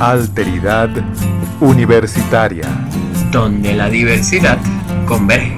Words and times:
Alteridad 0.00 0.90
Universitaria. 1.58 2.68
Donde 3.32 3.72
la 3.72 3.88
diversidad 3.88 4.58
converge. 5.08 5.56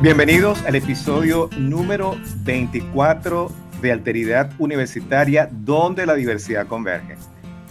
Bienvenidos 0.00 0.64
al 0.66 0.76
episodio 0.76 1.50
número 1.58 2.16
24 2.44 3.50
de 3.82 3.90
Alteridad 3.90 4.52
Universitaria, 4.60 5.50
donde 5.50 6.06
la 6.06 6.14
diversidad 6.14 6.68
converge. 6.68 7.16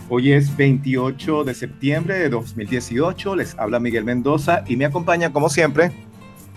Hoy 0.09 0.33
es 0.33 0.57
28 0.57 1.45
de 1.45 1.53
septiembre 1.53 2.19
de 2.19 2.27
2018, 2.27 3.37
les 3.37 3.57
habla 3.57 3.79
Miguel 3.79 4.03
Mendoza 4.03 4.65
y 4.67 4.75
me 4.75 4.83
acompaña 4.83 5.31
como 5.31 5.47
siempre 5.47 6.08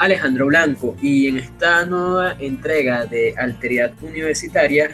Alejandro 0.02 0.47
Blanco 0.47 0.97
y 1.01 1.29
en 1.29 1.38
esta 1.38 1.87
nueva 1.87 2.33
entrega 2.41 3.06
de 3.06 3.37
Alteridad 3.38 3.92
Universitaria 4.02 4.91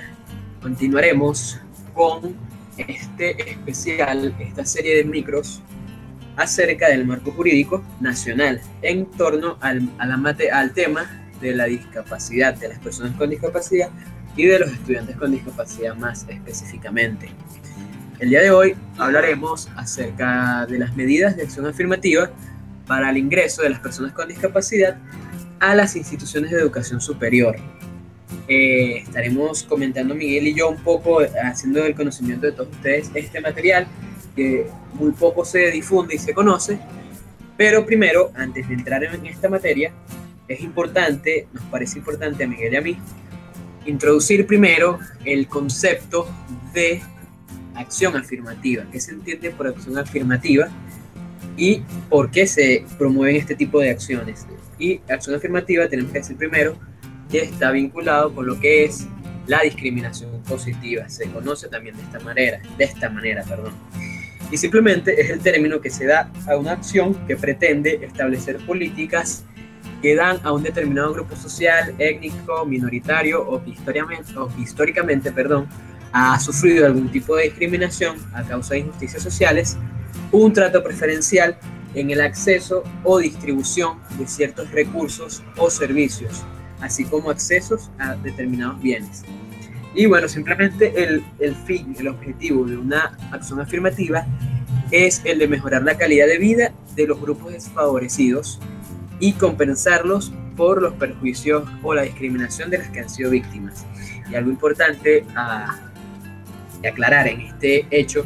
continuaremos 0.60 1.58
con 1.94 2.36
este 2.76 3.52
especial, 3.52 4.36
esta 4.38 4.66
serie 4.66 4.96
de 4.96 5.04
micros 5.04 5.62
acerca 6.36 6.90
del 6.90 7.06
marco 7.06 7.30
jurídico 7.30 7.82
nacional 8.00 8.60
en 8.82 9.06
torno 9.06 9.56
al, 9.62 9.88
al 9.98 10.74
tema 10.74 11.06
de 11.40 11.54
la 11.54 11.64
discapacidad, 11.64 12.52
de 12.56 12.68
las 12.68 12.78
personas 12.78 13.16
con 13.16 13.30
discapacidad 13.30 13.88
y 14.36 14.44
de 14.44 14.58
los 14.58 14.70
estudiantes 14.70 15.16
con 15.16 15.32
discapacidad 15.32 15.96
más 15.96 16.26
específicamente. 16.28 17.30
El 18.18 18.28
día 18.28 18.42
de 18.42 18.50
hoy 18.50 18.76
hablaremos 18.98 19.70
acerca 19.74 20.66
de 20.66 20.78
las 20.78 20.94
medidas 20.96 21.34
de 21.34 21.44
acción 21.44 21.64
afirmativa 21.64 22.30
para 22.88 23.10
el 23.10 23.18
ingreso 23.18 23.62
de 23.62 23.70
las 23.70 23.80
personas 23.80 24.12
con 24.12 24.26
discapacidad 24.26 24.98
a 25.60 25.74
las 25.74 25.94
instituciones 25.94 26.50
de 26.50 26.58
educación 26.58 27.00
superior. 27.00 27.54
Eh, 28.48 28.98
estaremos 29.02 29.62
comentando 29.62 30.14
Miguel 30.14 30.48
y 30.48 30.54
yo 30.54 30.70
un 30.70 30.82
poco, 30.82 31.20
haciendo 31.44 31.84
el 31.84 31.94
conocimiento 31.94 32.46
de 32.46 32.52
todos 32.52 32.70
ustedes 32.70 33.10
este 33.14 33.40
material 33.40 33.86
que 34.34 34.66
muy 34.94 35.12
poco 35.12 35.44
se 35.44 35.70
difunde 35.70 36.14
y 36.14 36.18
se 36.18 36.32
conoce, 36.32 36.78
pero 37.58 37.84
primero, 37.84 38.30
antes 38.34 38.68
de 38.68 38.74
entrar 38.74 39.04
en 39.04 39.26
esta 39.26 39.48
materia, 39.48 39.92
es 40.46 40.60
importante, 40.60 41.48
nos 41.52 41.64
parece 41.64 41.98
importante 41.98 42.44
a 42.44 42.46
Miguel 42.46 42.72
y 42.72 42.76
a 42.76 42.80
mí, 42.80 42.98
introducir 43.84 44.46
primero 44.46 44.98
el 45.24 45.48
concepto 45.48 46.28
de 46.72 47.02
acción 47.74 48.16
afirmativa. 48.16 48.84
¿Qué 48.90 49.00
se 49.00 49.12
entiende 49.12 49.50
por 49.50 49.66
acción 49.66 49.98
afirmativa? 49.98 50.68
Y 51.58 51.82
por 52.08 52.30
qué 52.30 52.46
se 52.46 52.86
promueven 52.96 53.36
este 53.36 53.54
tipo 53.54 53.80
de 53.80 53.90
acciones. 53.90 54.46
Y 54.78 55.00
acción 55.10 55.36
afirmativa 55.36 55.88
tenemos 55.88 56.12
que 56.12 56.20
decir 56.20 56.36
primero 56.36 56.78
que 57.30 57.40
está 57.40 57.72
vinculado 57.72 58.34
con 58.34 58.46
lo 58.46 58.58
que 58.58 58.84
es 58.84 59.06
la 59.46 59.60
discriminación 59.62 60.42
positiva. 60.44 61.08
Se 61.08 61.28
conoce 61.30 61.68
también 61.68 61.96
de 61.96 62.02
esta 62.02 62.20
manera, 62.20 62.60
de 62.78 62.84
esta 62.84 63.10
manera, 63.10 63.42
perdón. 63.42 63.74
Y 64.50 64.56
simplemente 64.56 65.20
es 65.20 65.30
el 65.30 65.40
término 65.40 65.80
que 65.80 65.90
se 65.90 66.06
da 66.06 66.30
a 66.46 66.56
una 66.56 66.72
acción 66.72 67.14
que 67.26 67.36
pretende 67.36 68.00
establecer 68.02 68.56
políticas 68.58 69.44
que 70.00 70.14
dan 70.14 70.38
a 70.44 70.52
un 70.52 70.62
determinado 70.62 71.12
grupo 71.12 71.34
social, 71.34 71.94
étnico, 71.98 72.64
minoritario 72.64 73.42
o, 73.42 73.60
históricamente, 74.58 75.32
perdón, 75.32 75.66
ha 76.12 76.38
sufrido 76.40 76.86
algún 76.86 77.10
tipo 77.10 77.36
de 77.36 77.44
discriminación 77.44 78.16
a 78.32 78.42
causa 78.42 78.74
de 78.74 78.80
injusticias 78.80 79.22
sociales, 79.22 79.76
un 80.32 80.52
trato 80.52 80.82
preferencial 80.82 81.58
en 81.94 82.10
el 82.10 82.20
acceso 82.20 82.84
o 83.04 83.18
distribución 83.18 83.98
de 84.18 84.26
ciertos 84.26 84.70
recursos 84.70 85.42
o 85.56 85.70
servicios, 85.70 86.42
así 86.80 87.04
como 87.04 87.30
accesos 87.30 87.90
a 87.98 88.14
determinados 88.16 88.80
bienes. 88.80 89.22
Y 89.94 90.06
bueno, 90.06 90.28
simplemente 90.28 91.02
el, 91.02 91.24
el 91.40 91.54
fin, 91.54 91.94
el 91.98 92.08
objetivo 92.08 92.64
de 92.64 92.76
una 92.76 93.16
acción 93.32 93.60
afirmativa 93.60 94.26
es 94.90 95.22
el 95.24 95.38
de 95.38 95.48
mejorar 95.48 95.82
la 95.82 95.96
calidad 95.96 96.26
de 96.26 96.38
vida 96.38 96.72
de 96.94 97.06
los 97.06 97.20
grupos 97.20 97.52
desfavorecidos 97.52 98.60
y 99.20 99.32
compensarlos 99.32 100.32
por 100.56 100.82
los 100.82 100.94
perjuicios 100.94 101.68
o 101.82 101.94
la 101.94 102.02
discriminación 102.02 102.70
de 102.70 102.78
las 102.78 102.88
que 102.90 103.00
han 103.00 103.08
sido 103.08 103.30
víctimas. 103.30 103.86
Y 104.30 104.34
algo 104.34 104.50
importante 104.50 105.24
a 105.34 105.78
aclarar 106.86 107.28
en 107.28 107.40
este 107.40 107.86
hecho 107.90 108.24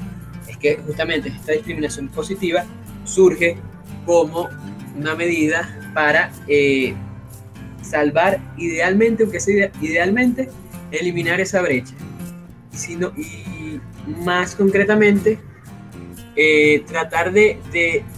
que 0.63 0.77
justamente 0.77 1.29
esta 1.29 1.53
discriminación 1.53 2.09
positiva 2.09 2.65
surge 3.05 3.57
como 4.07 4.49
una 4.97 5.15
medida 5.15 5.69
para 5.95 6.33
eh, 6.49 6.95
salvar 7.83 8.41
idealmente, 8.57 9.25
aunque 9.25 9.41
sea 9.41 9.71
idealmente, 9.81 10.49
eliminar 10.91 11.41
esa 11.41 11.61
brecha. 11.61 11.95
Sino, 12.71 13.13
y 13.17 13.81
más 14.25 14.55
concretamente, 14.55 15.39
eh, 16.35 16.83
tratar 16.87 17.33
de, 17.33 17.59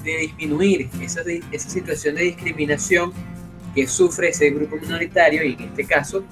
disminuir 0.05 0.88
esa, 1.00 1.22
esa 1.50 1.69
situación 1.69 2.15
de 2.15 2.22
discriminación 2.22 3.12
que 3.75 3.88
sufre 3.88 4.28
ese 4.28 4.50
grupo 4.50 4.76
minoritario 4.76 5.43
y 5.43 5.55
en 5.55 5.62
este 5.62 5.84
caso 5.84 6.25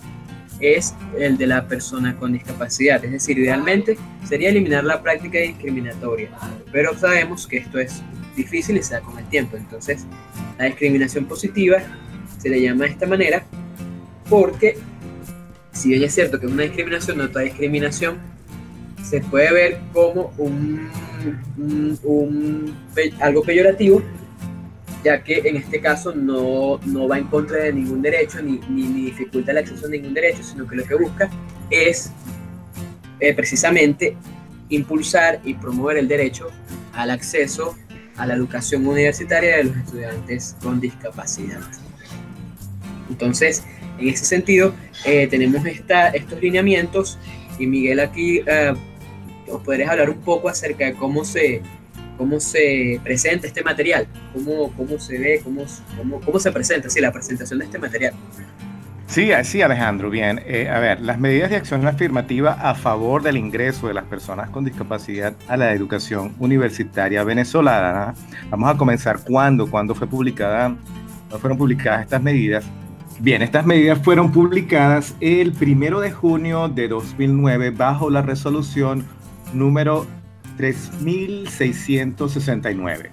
es 0.62 0.94
el 1.18 1.36
de 1.36 1.46
la 1.46 1.66
persona 1.66 2.16
con 2.16 2.32
discapacidad. 2.32 3.04
Es 3.04 3.12
decir, 3.12 3.38
idealmente 3.38 3.98
sería 4.28 4.50
eliminar 4.50 4.84
la 4.84 5.02
práctica 5.02 5.38
discriminatoria, 5.38 6.30
pero 6.70 6.96
sabemos 6.96 7.46
que 7.46 7.58
esto 7.58 7.78
es 7.78 8.02
difícil 8.36 8.76
y 8.76 8.82
se 8.82 8.94
da 8.94 9.00
con 9.00 9.18
el 9.18 9.28
tiempo. 9.28 9.56
Entonces, 9.56 10.06
la 10.58 10.66
discriminación 10.66 11.26
positiva 11.26 11.78
se 12.38 12.48
le 12.48 12.60
llama 12.60 12.84
de 12.84 12.90
esta 12.90 13.06
manera 13.06 13.44
porque, 14.28 14.78
si 15.72 15.90
bien 15.90 16.02
es 16.04 16.14
cierto 16.14 16.40
que 16.40 16.46
es 16.46 16.52
una 16.52 16.62
discriminación, 16.62 17.18
no 17.18 17.28
toda 17.28 17.44
discriminación 17.44 18.18
se 19.02 19.20
puede 19.20 19.52
ver 19.52 19.80
como 19.92 20.32
un, 20.38 20.88
algo 23.20 23.42
peyorativo, 23.42 24.02
ya 25.04 25.22
que 25.22 25.42
en 25.44 25.56
este 25.56 25.80
caso 25.80 26.14
no, 26.14 26.78
va 27.08 27.18
en 27.18 27.26
contra 27.26 27.58
de 27.58 27.72
ningún 27.72 28.02
derecho 28.02 28.40
ni, 28.42 28.60
ni, 28.68 29.04
dificulta 29.04 29.50
el 29.50 29.58
acceso 29.58 29.86
a 29.86 29.90
ningún 29.90 30.14
derecho, 30.14 30.42
sino 30.42 30.66
que 30.66 30.76
lo 30.76 30.84
que 30.84 30.94
busca 30.94 31.30
es 31.70 32.12
eh, 33.20 33.34
precisamente 33.34 34.16
impulsar 34.68 35.40
y 35.44 35.54
promover 35.54 35.96
el 35.96 36.08
derecho 36.08 36.48
al 36.92 37.10
acceso 37.10 37.76
a 38.16 38.26
la 38.26 38.34
educación 38.34 38.86
universitaria 38.86 39.58
de 39.58 39.64
los 39.64 39.76
estudiantes 39.76 40.56
con 40.62 40.80
discapacidad. 40.80 41.60
Entonces, 43.08 43.64
en 43.98 44.08
ese 44.08 44.24
sentido, 44.24 44.74
eh, 45.04 45.26
tenemos 45.26 45.64
esta, 45.66 46.08
estos 46.08 46.40
lineamientos 46.40 47.18
y 47.58 47.66
Miguel 47.66 48.00
aquí 48.00 48.42
eh, 48.46 48.74
os 49.48 49.62
podrías 49.62 49.90
hablar 49.90 50.10
un 50.10 50.20
poco 50.20 50.48
acerca 50.48 50.86
de 50.86 50.94
cómo 50.94 51.24
se, 51.24 51.62
cómo 52.22 52.38
se 52.38 53.00
presenta 53.02 53.48
este 53.48 53.64
material, 53.64 54.06
cómo, 54.32 54.70
cómo 54.76 54.96
se 55.00 55.18
ve, 55.18 55.40
cómo, 55.42 55.64
cómo, 56.24 56.38
se 56.38 56.52
presenta, 56.52 56.88
sí, 56.88 57.00
la 57.00 57.10
presentación 57.10 57.58
de 57.58 57.64
este 57.64 57.80
material. 57.80 58.14
Sí, 59.08 59.30
sí, 59.42 59.60
Alejandro, 59.60 60.08
bien. 60.08 60.40
Eh, 60.46 60.68
a 60.68 60.78
ver, 60.78 61.00
las 61.00 61.18
medidas 61.18 61.50
de 61.50 61.56
acción 61.56 61.84
afirmativa 61.84 62.52
a 62.52 62.76
favor 62.76 63.24
del 63.24 63.36
ingreso 63.36 63.88
de 63.88 63.94
las 63.94 64.04
personas 64.04 64.50
con 64.50 64.64
discapacidad 64.64 65.34
a 65.48 65.56
la 65.56 65.72
educación 65.72 66.32
universitaria 66.38 67.24
venezolana. 67.24 68.14
Vamos 68.50 68.72
a 68.72 68.78
comenzar 68.78 69.18
cuándo, 69.24 69.68
cuándo 69.68 69.92
fue 69.96 70.06
publicada, 70.06 70.76
fueron 71.40 71.58
publicadas 71.58 72.02
estas 72.02 72.22
medidas. 72.22 72.64
Bien, 73.18 73.42
estas 73.42 73.66
medidas 73.66 73.98
fueron 73.98 74.30
publicadas 74.30 75.16
el 75.20 75.52
primero 75.52 75.98
de 75.98 76.12
junio 76.12 76.68
de 76.68 76.86
2009 76.86 77.70
bajo 77.70 78.10
la 78.10 78.22
resolución 78.22 79.04
número 79.52 80.06
3669. 80.56 83.10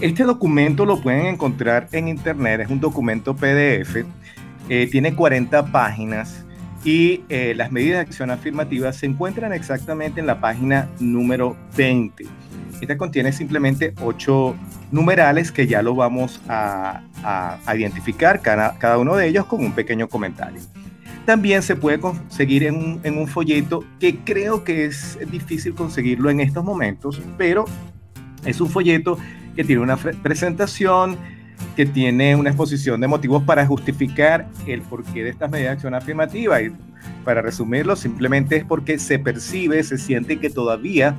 Este 0.00 0.24
documento 0.24 0.84
lo 0.84 1.00
pueden 1.00 1.26
encontrar 1.26 1.88
en 1.92 2.08
internet, 2.08 2.60
es 2.60 2.68
un 2.68 2.80
documento 2.80 3.34
PDF, 3.34 4.04
eh, 4.68 4.88
tiene 4.90 5.14
40 5.14 5.72
páginas 5.72 6.44
y 6.84 7.22
eh, 7.28 7.54
las 7.56 7.72
medidas 7.72 7.98
de 7.98 8.02
acción 8.02 8.30
afirmativa 8.30 8.92
se 8.92 9.06
encuentran 9.06 9.52
exactamente 9.52 10.20
en 10.20 10.26
la 10.26 10.40
página 10.40 10.88
número 11.00 11.56
20. 11.76 12.24
Esta 12.80 12.98
contiene 12.98 13.32
simplemente 13.32 13.94
8 14.02 14.54
numerales 14.92 15.50
que 15.50 15.66
ya 15.66 15.82
lo 15.82 15.94
vamos 15.94 16.40
a, 16.48 17.02
identificar, 17.74 18.42
cada, 18.42 18.78
cada 18.78 18.98
uno 18.98 19.16
de 19.16 19.28
ellos 19.28 19.46
con 19.46 19.64
un 19.64 19.72
pequeño 19.72 20.08
comentario. 20.08 20.60
También 21.26 21.60
se 21.60 21.74
puede 21.74 21.98
conseguir 21.98 22.62
en 22.62 23.18
un, 23.18 23.26
folleto 23.26 23.84
que 23.98 24.18
creo 24.20 24.62
que 24.62 24.84
es 24.84 25.18
difícil 25.28 25.74
conseguirlo 25.74 26.30
en 26.30 26.38
estos 26.38 26.64
momentos, 26.64 27.20
pero 27.36 27.64
es 28.44 28.60
un 28.60 28.70
folleto 28.70 29.18
que 29.56 29.64
tiene 29.64 29.82
una 29.82 29.96
presentación, 29.96 31.16
que 31.74 31.84
tiene 31.84 32.36
una 32.36 32.50
exposición 32.50 33.00
de 33.00 33.08
motivos 33.08 33.42
para 33.42 33.66
justificar 33.66 34.46
el 34.68 34.82
porqué 34.82 35.24
de 35.24 35.30
estas 35.30 35.50
medidas 35.50 35.70
de 35.70 35.72
acción 35.74 35.94
afirmativa. 35.94 36.62
Y 36.62 36.70
para 37.24 37.42
resumirlo, 37.42 37.96
simplemente 37.96 38.58
es 38.58 38.64
porque 38.64 38.96
se 39.00 39.18
percibe, 39.18 39.82
se 39.82 39.98
siente 39.98 40.38
que 40.38 40.48
todavía, 40.48 41.16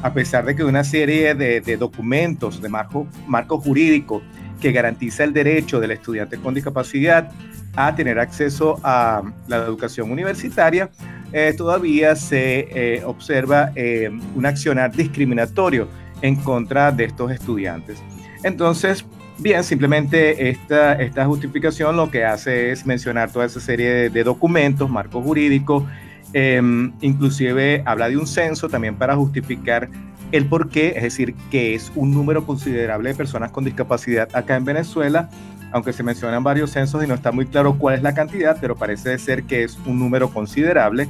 a 0.00 0.12
pesar 0.14 0.44
de 0.44 0.54
que 0.54 0.62
una 0.62 0.84
serie 0.84 1.34
de, 1.34 1.60
de 1.60 1.76
documentos 1.76 2.62
de 2.62 2.68
marco, 2.68 3.08
marco 3.26 3.58
jurídico 3.58 4.22
que 4.60 4.70
garantiza 4.70 5.24
el 5.24 5.32
derecho 5.32 5.80
del 5.80 5.90
estudiante 5.90 6.36
con 6.36 6.54
discapacidad 6.54 7.32
a 7.76 7.94
tener 7.94 8.18
acceso 8.18 8.78
a 8.82 9.22
la 9.48 9.56
educación 9.56 10.10
universitaria, 10.10 10.90
eh, 11.32 11.54
todavía 11.56 12.16
se 12.16 12.68
eh, 12.70 13.04
observa 13.04 13.70
eh, 13.76 14.10
un 14.34 14.46
accionar 14.46 14.92
discriminatorio 14.92 15.88
en 16.22 16.36
contra 16.36 16.90
de 16.90 17.04
estos 17.04 17.30
estudiantes. 17.30 18.02
Entonces, 18.42 19.04
bien, 19.38 19.62
simplemente 19.62 20.50
esta, 20.50 20.94
esta 20.94 21.24
justificación 21.26 21.96
lo 21.96 22.10
que 22.10 22.24
hace 22.24 22.72
es 22.72 22.84
mencionar 22.84 23.30
toda 23.30 23.46
esa 23.46 23.60
serie 23.60 24.10
de, 24.10 24.24
documentos, 24.24 24.90
marcos 24.90 25.24
jurídicos, 25.24 25.84
em, 26.32 26.92
inclusive 27.00 27.82
habla 27.86 28.08
de 28.08 28.16
un 28.16 28.26
censo 28.26 28.68
también 28.68 28.96
para 28.96 29.14
justificar 29.14 29.88
el 30.32 30.46
por 30.46 30.68
qué, 30.68 30.94
es 30.96 31.02
decir, 31.02 31.34
que 31.50 31.74
es 31.74 31.90
un 31.94 32.12
número 32.12 32.46
considerable 32.46 33.10
de 33.10 33.14
personas 33.14 33.50
con 33.50 33.64
discapacidad 33.64 34.28
acá 34.34 34.56
en 34.56 34.64
Venezuela, 34.64 35.28
aunque 35.72 35.92
se 35.92 36.02
mencionan 36.02 36.42
varios 36.42 36.70
censos 36.70 37.02
y 37.04 37.06
no 37.06 37.14
está 37.14 37.32
muy 37.32 37.46
claro 37.46 37.76
cuál 37.78 37.96
es 37.96 38.02
la 38.02 38.14
cantidad, 38.14 38.56
pero 38.60 38.76
parece 38.76 39.18
ser 39.18 39.44
que 39.44 39.64
es 39.64 39.78
un 39.86 39.98
número 39.98 40.30
considerable. 40.30 41.08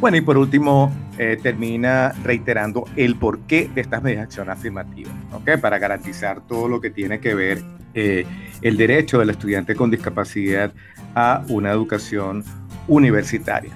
Bueno, 0.00 0.16
y 0.16 0.20
por 0.20 0.38
último, 0.38 0.92
eh, 1.18 1.38
termina 1.42 2.14
reiterando 2.22 2.84
el 2.94 3.16
porqué 3.16 3.68
de 3.74 3.80
estas 3.80 4.02
medidas 4.02 4.20
de 4.20 4.24
acción 4.24 4.50
afirmativa, 4.50 5.10
¿ok? 5.32 5.60
Para 5.60 5.78
garantizar 5.78 6.40
todo 6.46 6.68
lo 6.68 6.80
que 6.80 6.90
tiene 6.90 7.18
que 7.18 7.34
ver 7.34 7.62
eh, 7.94 8.24
el 8.62 8.76
derecho 8.76 9.18
del 9.18 9.30
estudiante 9.30 9.74
con 9.74 9.90
discapacidad 9.90 10.72
a 11.16 11.42
una 11.48 11.72
educación 11.72 12.44
universitaria. 12.86 13.72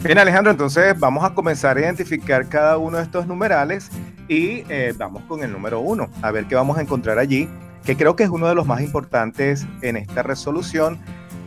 Bien, 0.00 0.18
Alejandro, 0.18 0.52
entonces 0.52 0.98
vamos 0.98 1.24
a 1.24 1.32
comenzar 1.32 1.78
a 1.78 1.80
identificar 1.80 2.46
cada 2.48 2.76
uno 2.76 2.98
de 2.98 3.04
estos 3.04 3.26
numerales 3.26 3.90
y 4.28 4.62
eh, 4.68 4.92
vamos 4.96 5.22
con 5.22 5.42
el 5.42 5.50
número 5.50 5.80
uno, 5.80 6.10
a 6.20 6.30
ver 6.30 6.44
qué 6.44 6.54
vamos 6.54 6.76
a 6.76 6.82
encontrar 6.82 7.18
allí, 7.18 7.48
que 7.86 7.96
creo 7.96 8.16
que 8.16 8.24
es 8.24 8.30
uno 8.30 8.48
de 8.48 8.54
los 8.56 8.66
más 8.66 8.80
importantes 8.80 9.64
en 9.80 9.96
esta 9.96 10.24
resolución. 10.24 10.98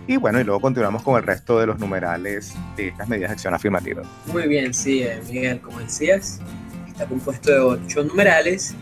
Y 0.07 0.15
bueno, 0.15 0.39
y 0.39 0.45
luego 0.45 0.61
continuamos 0.61 1.03
con 1.03 1.17
el 1.17 1.23
resto 1.23 1.59
de 1.59 1.67
los 1.67 1.77
numerales 1.79 2.53
de 2.77 2.87
estas 2.87 3.07
medidas 3.09 3.29
de 3.29 3.33
acción 3.33 3.53
afirmativa. 3.53 4.03
Muy 4.27 4.47
bien, 4.47 4.73
sí, 4.73 5.03
eh, 5.03 5.21
Miguel, 5.27 5.59
como 5.59 5.79
decías, 5.79 6.39
está 6.87 7.05
compuesto 7.05 7.51
de 7.51 7.59
ocho 7.59 8.03
numerales 8.05 8.73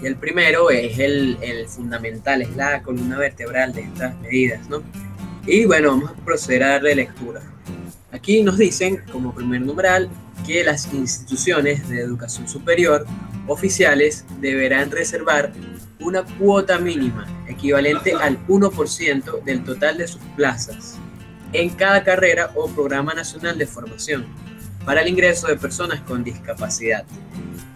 y 0.00 0.06
el 0.06 0.16
primero 0.16 0.70
es 0.70 0.98
el, 0.98 1.38
el 1.40 1.66
fundamental, 1.66 2.42
es 2.42 2.54
la 2.54 2.82
columna 2.82 3.16
vertebral 3.18 3.72
de 3.72 3.80
estas 3.80 4.14
medidas, 4.20 4.68
¿no? 4.68 4.82
Y 5.46 5.64
bueno, 5.64 5.92
vamos 5.92 6.10
a 6.10 6.24
proceder 6.24 6.62
a 6.64 6.68
darle 6.72 6.94
lectura. 6.96 7.40
Aquí 8.12 8.42
nos 8.42 8.58
dicen, 8.58 9.02
como 9.10 9.34
primer 9.34 9.62
numeral, 9.62 10.10
que 10.46 10.62
las 10.62 10.92
instituciones 10.92 11.88
de 11.88 12.00
educación 12.00 12.46
superior 12.46 13.06
oficiales 13.48 14.24
deberán 14.40 14.90
reservar 14.90 15.52
una 16.00 16.22
cuota 16.22 16.78
mínima 16.78 17.26
equivalente 17.48 18.14
al 18.14 18.44
1% 18.46 19.44
del 19.44 19.64
total 19.64 19.98
de 19.98 20.08
sus 20.08 20.22
plazas 20.36 20.98
en 21.52 21.70
cada 21.70 22.04
carrera 22.04 22.50
o 22.54 22.68
programa 22.68 23.14
nacional 23.14 23.56
de 23.56 23.66
formación 23.66 24.26
para 24.84 25.02
el 25.02 25.08
ingreso 25.08 25.48
de 25.48 25.56
personas 25.56 26.00
con 26.02 26.22
discapacidad. 26.22 27.04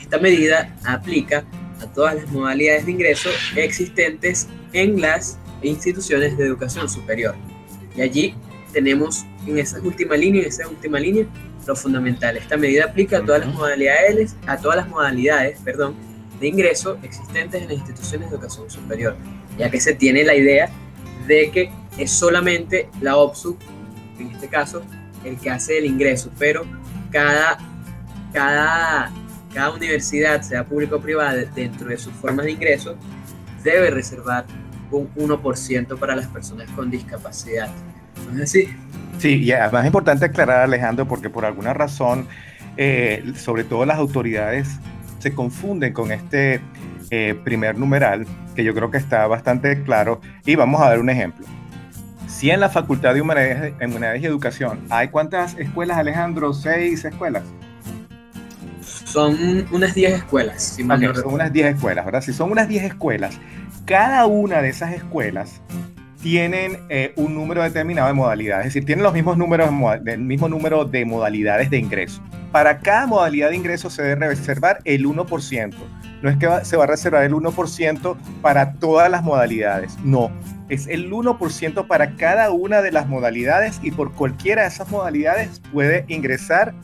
Esta 0.01 0.19
medida 0.19 0.77
aplica 0.85 1.45
a 1.81 1.87
todas 1.87 2.15
las 2.15 2.31
modalidades 2.31 2.87
de 2.87 2.93
ingreso 2.93 3.31
existentes 3.57 4.49
en 4.73 5.01
las 5.01 5.39
instituciones 5.63 6.37
de 6.37 6.47
educación 6.47 6.89
superior. 6.89 7.35
Y 7.97 8.03
allí 8.03 8.35
tenemos 8.73 9.25
en 9.47 9.59
esa 9.59 9.81
última 9.81 10.17
línea, 10.17 10.43
en 10.43 10.49
esa 10.49 10.69
última 10.69 11.01
línea, 11.01 11.27
lo 11.67 11.77
fundamental. 11.77 12.37
Esta 12.37 12.57
medida 12.57 12.85
aplica 12.85 13.19
a 13.19 13.25
todas 13.25 13.47
las 13.47 13.55
modalidades, 13.55 14.37
a 14.47 14.57
todas 14.57 14.77
las 14.77 14.89
modalidades, 14.89 15.59
perdón, 15.65 15.95
de 16.41 16.49
ingreso 16.49 16.99
existentes 17.03 17.63
en 17.63 17.69
las 17.69 17.77
instituciones 17.77 18.31
de 18.31 18.37
educación 18.37 18.71
superior, 18.71 19.17
ya 19.59 19.71
que 19.71 19.81
se 19.81 19.95
tiene 19.95 20.25
la 20.25 20.35
idea 20.35 20.71
de 21.27 21.51
que 21.51 21.71
es 21.99 22.11
solamente 22.11 22.89
la 23.01 23.17
OPSU, 23.17 23.57
en 24.19 24.31
este 24.31 24.49
caso, 24.49 24.83
el 25.25 25.39
que 25.39 25.51
hace 25.51 25.79
el 25.79 25.85
ingreso, 25.85 26.31
pero 26.39 26.65
cada, 27.11 27.59
cada, 28.33 29.13
cada 29.53 29.71
universidad, 29.71 30.41
sea 30.41 30.65
público 30.65 30.97
o 30.97 31.01
privada, 31.01 31.35
dentro 31.55 31.89
de 31.89 31.99
sus 31.99 32.13
formas 32.15 32.47
de 32.47 32.53
ingreso, 32.53 32.97
debe 33.63 33.91
reservar 33.91 34.47
un 34.91 35.13
1% 35.15 35.99
para 35.99 36.17
las 36.17 36.27
personas 36.27 36.69
con 36.71 36.91
discapacidad. 36.91 37.69
¿No 38.33 38.43
es 38.43 38.51
así? 38.51 38.69
Sí, 39.19 39.43
y 39.43 39.53
además 39.53 39.83
es 39.83 39.89
importante 39.89 40.25
aclarar, 40.25 40.63
Alejandro, 40.63 41.07
porque 41.07 41.29
por 41.29 41.45
alguna 41.45 41.75
razón, 41.75 42.27
eh, 42.79 43.33
sobre 43.37 43.65
todo 43.65 43.85
las 43.85 43.99
autoridades 43.99 44.69
se 45.21 45.35
confunden 45.35 45.93
con 45.93 46.11
este 46.11 46.61
eh, 47.11 47.39
primer 47.45 47.79
numeral, 47.79 48.27
que 48.55 48.65
yo 48.65 48.75
creo 48.75 48.91
que 48.91 48.99
está 48.99 49.27
bastante 49.27 49.83
claro, 49.83 50.21
y 50.45 50.55
vamos 50.57 50.81
a 50.81 50.89
dar 50.89 50.99
un 50.99 51.11
ejemplo. 51.11 51.47
Si 52.27 52.51
en 52.51 52.61
la 52.61 52.69
Facultad 52.69 53.15
de 53.15 53.21
Humanidades, 53.21 53.75
Humanidades 53.81 54.23
y 54.23 54.27
Educación 54.27 54.81
hay 54.89 55.09
cuántas 55.09 55.57
escuelas, 55.59 55.99
Alejandro, 55.99 56.53
seis 56.53 57.05
escuelas. 57.05 57.43
Son 58.83 59.67
unas 59.73 59.95
10 59.95 60.13
escuelas, 60.13 60.63
si 60.63 60.85
Son 60.85 61.35
unas 61.35 61.53
10 61.53 61.75
escuelas, 61.75 62.05
¿verdad? 62.05 62.23
Si 62.23 62.33
son 62.33 62.53
unas 62.53 62.69
10 62.69 62.85
escuelas, 62.85 63.39
cada 63.85 64.27
una 64.27 64.63
de 64.63 64.69
esas 64.69 64.93
escuelas 64.93 65.61
tienen 66.23 66.79
eh, 66.89 67.13
un 67.17 67.35
número 67.35 67.63
determinado 67.63 68.09
de 68.09 68.15
modalidades, 68.15 68.67
es 68.67 68.75
decir, 68.75 68.87
tienen 68.87 69.03
los 69.03 69.13
mismos 69.13 69.37
números, 69.37 69.71
del 70.03 70.21
mismo 70.21 70.49
número 70.49 70.85
de 70.85 71.05
modalidades 71.05 71.71
de 71.71 71.79
ingreso. 71.79 72.23
Para 72.53 72.81
cada 72.81 73.07
modalidad 73.07 73.51
de 73.51 73.57
ingreso 73.57 73.91
se 73.91 74.03
debe 74.03 74.29
reservar 74.29 74.81
el 74.85 75.07
1%. 75.07 75.75
No 76.23 76.29
es 76.29 76.37
que 76.37 76.49
se 76.65 76.77
va 76.77 76.85
a 76.85 76.87
reservar 76.89 77.25
el 77.25 77.33
1% 77.33 78.17
para 78.43 78.73
todas 78.75 79.11
las 79.11 79.23
modalidades, 79.23 79.97
no. 80.03 80.31
Es 80.69 80.87
el 80.87 81.11
1% 81.11 81.87
para 81.87 82.17
cada 82.17 82.51
una 82.51 82.83
de 82.83 82.93
las 82.93 83.09
modalidades 83.09 83.81
y 83.83 83.91
por 83.91 84.13
cualquiera 84.13 84.63
de 84.63 84.69
esas 84.69 84.91
modalidades 84.91 85.61
puede 85.73 86.05
ingresar 86.09 86.75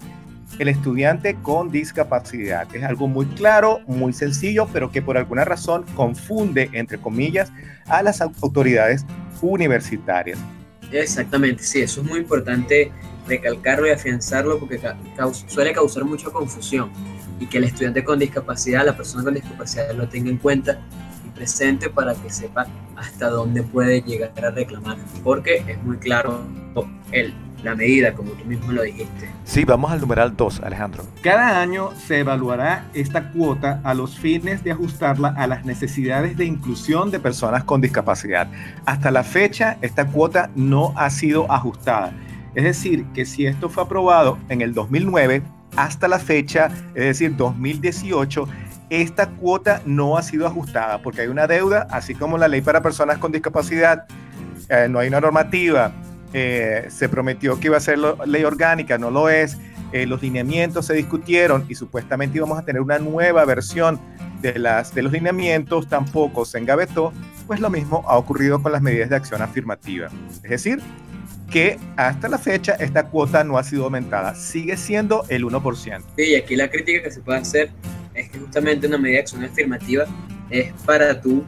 el 0.58 0.68
estudiante 0.68 1.34
con 1.42 1.70
discapacidad. 1.70 2.66
Es 2.74 2.82
algo 2.84 3.08
muy 3.08 3.26
claro, 3.26 3.80
muy 3.86 4.12
sencillo, 4.12 4.68
pero 4.72 4.90
que 4.90 5.02
por 5.02 5.18
alguna 5.18 5.44
razón 5.44 5.84
confunde, 5.94 6.70
entre 6.72 6.98
comillas, 6.98 7.52
a 7.86 8.02
las 8.02 8.20
autoridades 8.20 9.04
universitarias. 9.42 10.38
Exactamente, 10.92 11.62
sí, 11.62 11.80
eso 11.80 12.00
es 12.00 12.06
muy 12.06 12.20
importante 12.20 12.92
recalcarlo 13.26 13.86
y 13.86 13.90
afianzarlo 13.90 14.58
porque 14.58 14.80
suele 15.48 15.72
causar 15.72 16.04
mucha 16.04 16.30
confusión 16.30 16.90
y 17.40 17.46
que 17.46 17.58
el 17.58 17.64
estudiante 17.64 18.04
con 18.04 18.18
discapacidad, 18.18 18.86
la 18.86 18.96
persona 18.96 19.24
con 19.24 19.34
discapacidad 19.34 19.92
lo 19.94 20.08
tenga 20.08 20.30
en 20.30 20.38
cuenta 20.38 20.80
y 21.26 21.30
presente 21.30 21.90
para 21.90 22.14
que 22.14 22.30
sepa 22.30 22.66
hasta 22.94 23.28
dónde 23.28 23.62
puede 23.62 24.00
llegar 24.00 24.32
a 24.44 24.50
reclamar, 24.50 24.96
porque 25.22 25.64
es 25.66 25.82
muy 25.82 25.98
claro 25.98 26.40
el 27.10 27.34
la 27.66 27.74
medida, 27.74 28.14
como 28.14 28.30
tú 28.32 28.44
mismo 28.44 28.72
lo 28.72 28.82
dijiste. 28.82 29.28
Sí, 29.44 29.64
vamos 29.64 29.90
al 29.92 30.00
numeral 30.00 30.36
2, 30.36 30.60
Alejandro. 30.60 31.04
Cada 31.22 31.60
año 31.60 31.90
se 32.06 32.20
evaluará 32.20 32.86
esta 32.94 33.30
cuota 33.30 33.80
a 33.84 33.92
los 33.92 34.18
fines 34.18 34.64
de 34.64 34.72
ajustarla 34.72 35.34
a 35.36 35.46
las 35.46 35.64
necesidades 35.64 36.36
de 36.36 36.44
inclusión 36.46 37.10
de 37.10 37.20
personas 37.20 37.64
con 37.64 37.80
discapacidad. 37.80 38.48
Hasta 38.86 39.10
la 39.10 39.24
fecha, 39.24 39.76
esta 39.82 40.06
cuota 40.06 40.50
no 40.54 40.94
ha 40.96 41.10
sido 41.10 41.50
ajustada. 41.50 42.12
Es 42.54 42.64
decir, 42.64 43.04
que 43.14 43.26
si 43.26 43.46
esto 43.46 43.68
fue 43.68 43.82
aprobado 43.82 44.38
en 44.48 44.62
el 44.62 44.72
2009, 44.72 45.42
hasta 45.76 46.08
la 46.08 46.18
fecha, 46.18 46.70
es 46.94 47.04
decir, 47.04 47.36
2018, 47.36 48.48
esta 48.88 49.28
cuota 49.28 49.82
no 49.84 50.16
ha 50.16 50.22
sido 50.22 50.46
ajustada 50.46 51.02
porque 51.02 51.22
hay 51.22 51.28
una 51.28 51.46
deuda, 51.46 51.86
así 51.90 52.14
como 52.14 52.38
la 52.38 52.48
ley 52.48 52.62
para 52.62 52.80
personas 52.80 53.18
con 53.18 53.32
discapacidad, 53.32 54.06
eh, 54.68 54.86
no 54.88 55.00
hay 55.00 55.08
una 55.08 55.20
normativa, 55.20 55.92
eh, 56.32 56.86
se 56.88 57.08
prometió 57.08 57.58
que 57.58 57.68
iba 57.68 57.76
a 57.76 57.80
ser 57.80 57.98
ley 58.26 58.44
orgánica, 58.44 58.98
no 58.98 59.10
lo 59.10 59.28
es. 59.28 59.56
Eh, 59.92 60.06
los 60.06 60.20
lineamientos 60.20 60.86
se 60.86 60.94
discutieron 60.94 61.64
y 61.68 61.74
supuestamente 61.74 62.38
íbamos 62.38 62.58
a 62.58 62.62
tener 62.64 62.82
una 62.82 62.98
nueva 62.98 63.44
versión 63.44 64.00
de, 64.42 64.58
las, 64.58 64.94
de 64.94 65.02
los 65.02 65.12
lineamientos, 65.12 65.88
tampoco 65.88 66.44
se 66.44 66.58
engavetó, 66.58 67.12
pues 67.46 67.60
lo 67.60 67.70
mismo 67.70 68.04
ha 68.06 68.16
ocurrido 68.16 68.62
con 68.62 68.72
las 68.72 68.82
medidas 68.82 69.10
de 69.10 69.16
acción 69.16 69.42
afirmativa. 69.42 70.08
Es 70.42 70.50
decir, 70.50 70.80
que 71.50 71.78
hasta 71.96 72.28
la 72.28 72.38
fecha 72.38 72.72
esta 72.74 73.06
cuota 73.06 73.44
no 73.44 73.58
ha 73.58 73.64
sido 73.64 73.84
aumentada, 73.84 74.34
sigue 74.34 74.76
siendo 74.76 75.24
el 75.28 75.44
1%. 75.44 76.02
Sí, 76.16 76.22
y 76.22 76.34
aquí 76.34 76.56
la 76.56 76.68
crítica 76.68 77.02
que 77.02 77.10
se 77.10 77.20
puede 77.20 77.38
hacer 77.38 77.70
es 78.14 78.28
que 78.30 78.38
justamente 78.38 78.86
una 78.86 78.98
medida 78.98 79.16
de 79.16 79.20
acción 79.20 79.44
afirmativa 79.44 80.04
es 80.50 80.72
para 80.84 81.20
tú, 81.20 81.44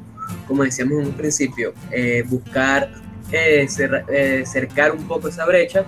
como 0.47 0.63
decíamos 0.63 1.01
en 1.01 1.07
un 1.07 1.13
principio, 1.13 1.75
eh, 1.91 2.23
buscar 2.27 2.91
eh, 3.31 3.69
eh, 4.09 4.45
cercar 4.47 4.93
un 4.93 5.07
poco 5.07 5.29
esa 5.29 5.45
brecha, 5.45 5.85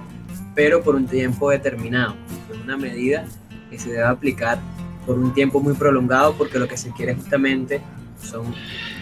pero 0.55 0.83
por 0.83 0.95
un 0.95 1.07
tiempo 1.07 1.51
determinado. 1.51 2.15
Es 2.53 2.59
una 2.59 2.77
medida 2.77 3.25
que 3.71 3.79
se 3.79 3.91
debe 3.91 4.05
aplicar 4.05 4.59
por 5.07 5.19
un 5.19 5.33
tiempo 5.33 5.61
muy 5.61 5.75
prolongado 5.75 6.35
porque 6.37 6.59
lo 6.59 6.69
que 6.69 6.77
se 6.77 6.91
quiere 6.91 7.15
justamente 7.15 7.81
son 8.23 8.55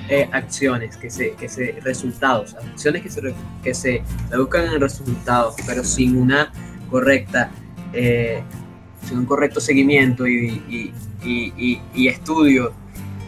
eh, 0.09 0.28
acciones, 0.30 0.97
que 0.97 1.11
se, 1.11 1.33
que 1.33 1.49
se, 1.49 1.80
resultados, 1.83 2.54
acciones 2.54 3.02
que 3.02 3.11
se, 3.11 3.35
que 3.62 3.75
se 3.75 4.02
buscan 4.37 4.66
en 4.66 4.80
resultados, 4.80 5.57
pero 5.66 5.83
sin 5.83 6.16
una 6.16 6.52
correcta, 6.88 7.50
sin 7.92 9.18
un 9.18 9.26
correcto 9.26 9.61
seguimiento 9.61 10.28
y, 10.28 10.92
y, 11.25 11.80
y, 11.95 12.09
estudio 12.09 12.73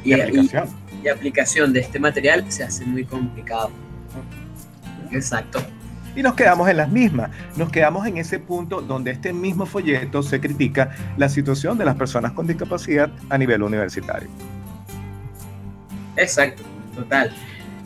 y, 0.05 0.15
y 0.15 1.09
aplicación 1.09 1.73
de 1.73 1.81
este 1.81 1.99
material 1.99 2.45
se 2.51 2.63
hace 2.63 2.85
muy 2.85 3.05
complicado. 3.05 3.71
Exacto. 5.11 5.61
Y 6.17 6.23
nos 6.23 6.35
quedamos 6.35 6.69
en 6.69 6.77
las 6.77 6.91
mismas, 6.91 7.31
nos 7.57 7.71
quedamos 7.71 8.07
en 8.07 8.17
ese 8.17 8.41
punto 8.41 8.81
donde 8.81 9.13
este 9.13 9.33
mismo 9.33 9.65
folleto 9.65 10.23
se 10.23 10.41
critica 10.41 10.91
la 11.17 11.29
situación 11.29 11.79
de 11.79 11.85
las 11.85 11.95
personas 11.95 12.33
con 12.33 12.47
discapacidad 12.47 13.11
a 13.29 13.39
nivel 13.39 13.63
universitario. 13.63 14.29
Exacto, 16.17 16.63
total. 16.95 17.33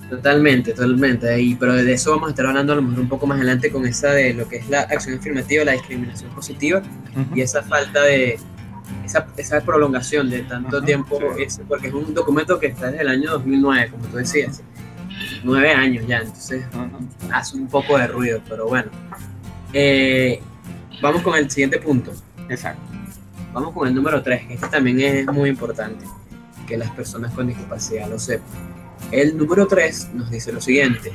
Totalmente, 0.08 0.72
totalmente. 0.72 1.40
Y, 1.40 1.54
pero 1.54 1.74
de 1.74 1.92
eso 1.92 2.10
vamos 2.12 2.28
a 2.28 2.30
estar 2.30 2.46
hablando 2.46 2.72
a 2.72 2.76
lo 2.76 2.82
mejor 2.82 3.00
un 3.00 3.08
poco 3.08 3.26
más 3.26 3.38
adelante 3.38 3.70
con 3.70 3.86
esa 3.86 4.10
de 4.10 4.34
lo 4.34 4.48
que 4.48 4.56
es 4.56 4.68
la 4.68 4.80
acción 4.80 5.18
afirmativa, 5.18 5.64
la 5.64 5.72
discriminación 5.72 6.30
positiva 6.30 6.82
y 7.34 7.40
esa 7.40 7.62
falta 7.62 8.02
de, 8.02 8.38
esa, 9.04 9.26
esa 9.36 9.60
prolongación 9.62 10.30
de 10.30 10.40
tanto 10.42 10.82
tiempo, 10.82 11.18
porque 11.18 11.88
es 11.88 11.94
un 11.94 12.14
documento 12.14 12.58
que 12.58 12.68
está 12.68 12.90
desde 12.90 13.02
el 13.02 13.08
año 13.08 13.30
2009, 13.30 13.90
como 13.90 14.06
tú 14.06 14.16
decías, 14.16 14.62
nueve 15.44 15.72
años 15.72 16.06
ya, 16.06 16.18
entonces 16.18 16.64
hace 17.32 17.56
un 17.56 17.68
poco 17.68 17.98
de 17.98 18.06
ruido, 18.06 18.40
pero 18.48 18.66
bueno. 18.68 18.90
Eh, 19.72 20.40
vamos 21.02 21.22
con 21.22 21.36
el 21.36 21.50
siguiente 21.50 21.78
punto. 21.78 22.12
Exacto. 22.48 22.82
Vamos 23.52 23.72
con 23.72 23.86
el 23.86 23.94
número 23.94 24.20
3, 24.22 24.46
este 24.50 24.66
también 24.66 24.98
es 25.00 25.26
muy 25.26 25.48
importante, 25.48 26.04
que 26.66 26.76
las 26.76 26.90
personas 26.90 27.32
con 27.32 27.46
discapacidad 27.46 28.08
lo 28.08 28.18
sepan 28.18 28.74
el 29.10 29.36
número 29.36 29.66
3 29.66 30.10
nos 30.14 30.30
dice 30.30 30.52
lo 30.52 30.60
siguiente. 30.60 31.12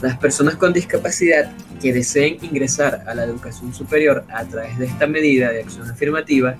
Las 0.00 0.18
personas 0.18 0.56
con 0.56 0.72
discapacidad 0.72 1.52
que 1.80 1.92
deseen 1.92 2.38
ingresar 2.42 3.04
a 3.06 3.14
la 3.14 3.24
educación 3.24 3.74
superior 3.74 4.24
a 4.32 4.44
través 4.44 4.78
de 4.78 4.86
esta 4.86 5.06
medida 5.06 5.50
de 5.50 5.60
acción 5.60 5.88
afirmativa 5.88 6.56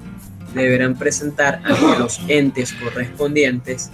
deberán 0.55 0.97
presentar 0.97 1.61
ante 1.65 1.99
los 1.99 2.21
entes 2.29 2.73
correspondientes 2.75 3.91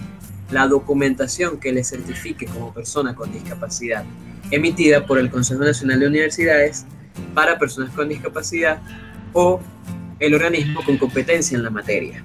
la 0.51 0.67
documentación 0.67 1.59
que 1.59 1.71
les 1.71 1.89
certifique 1.89 2.45
como 2.45 2.73
persona 2.73 3.15
con 3.15 3.31
discapacidad, 3.31 4.03
emitida 4.51 5.05
por 5.05 5.19
el 5.19 5.29
Consejo 5.29 5.63
Nacional 5.63 5.99
de 5.99 6.07
Universidades 6.07 6.85
para 7.33 7.57
personas 7.59 7.93
con 7.93 8.09
discapacidad 8.09 8.81
o 9.33 9.59
el 10.19 10.33
organismo 10.33 10.83
con 10.83 10.97
competencia 10.97 11.55
en 11.55 11.63
la 11.63 11.69
materia. 11.69 12.23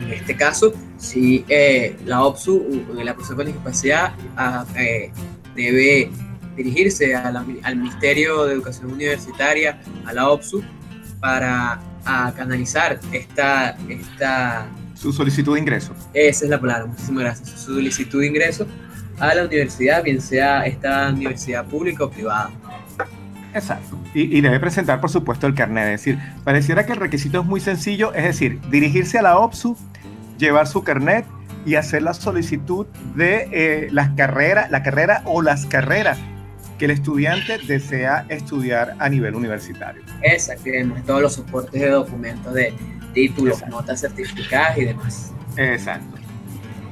En 0.00 0.12
este 0.12 0.36
caso, 0.36 0.72
si 0.98 1.44
eh, 1.48 1.96
la 2.04 2.24
OPSU, 2.24 2.84
la 2.94 3.14
persona 3.14 3.36
con 3.36 3.46
discapacidad, 3.46 4.14
ah, 4.36 4.64
eh, 4.76 5.12
debe 5.54 6.10
dirigirse 6.56 7.14
al 7.14 7.76
Ministerio 7.76 8.44
de 8.44 8.54
Educación 8.54 8.92
Universitaria, 8.92 9.80
a 10.04 10.12
la 10.12 10.30
OPSU, 10.30 10.62
para 11.20 11.80
canalizar 12.36 13.00
esta, 13.12 13.76
esta... 13.88 14.66
Su 15.04 15.12
solicitud 15.12 15.52
de 15.52 15.60
ingreso. 15.60 15.92
Esa 16.14 16.46
es 16.46 16.50
la 16.50 16.58
palabra, 16.58 16.86
muchísimas 16.86 17.24
gracias. 17.24 17.50
Su 17.50 17.74
solicitud 17.74 18.20
de 18.20 18.26
ingreso 18.26 18.66
a 19.18 19.34
la 19.34 19.44
universidad, 19.44 20.02
bien 20.02 20.18
sea 20.18 20.64
esta 20.64 21.10
universidad 21.10 21.66
pública 21.66 22.04
o 22.04 22.10
privada. 22.10 22.50
Exacto. 23.52 23.98
Y, 24.14 24.38
y, 24.38 24.40
debe 24.40 24.58
presentar, 24.58 25.02
por 25.02 25.10
supuesto, 25.10 25.46
el 25.46 25.54
carnet. 25.54 25.92
Es 25.92 26.00
decir, 26.00 26.18
pareciera 26.42 26.86
que 26.86 26.92
el 26.92 27.00
requisito 27.00 27.40
es 27.40 27.44
muy 27.44 27.60
sencillo, 27.60 28.14
es 28.14 28.24
decir, 28.24 28.58
dirigirse 28.70 29.18
a 29.18 29.22
la 29.22 29.36
OPSU 29.36 29.76
llevar 30.38 30.66
su 30.66 30.82
carnet 30.82 31.26
y 31.66 31.74
hacer 31.74 32.00
la 32.00 32.14
solicitud 32.14 32.86
de 33.14 33.46
eh, 33.52 33.88
las 33.92 34.08
carreras, 34.16 34.70
la 34.70 34.82
carrera 34.82 35.20
o 35.26 35.42
las 35.42 35.66
carreras 35.66 36.18
que 36.78 36.86
el 36.86 36.92
estudiante 36.92 37.58
desea 37.58 38.24
estudiar 38.30 38.96
a 39.00 39.10
nivel 39.10 39.34
universitario. 39.34 40.00
Exacto, 40.22 40.70
todos 41.06 41.20
los 41.20 41.34
soportes 41.34 41.78
de 41.78 41.90
documentos 41.90 42.54
de 42.54 42.72
títulos, 43.14 43.62
notas 43.68 44.00
certificadas 44.00 44.76
y 44.76 44.84
demás. 44.84 45.32
Exacto. 45.56 46.18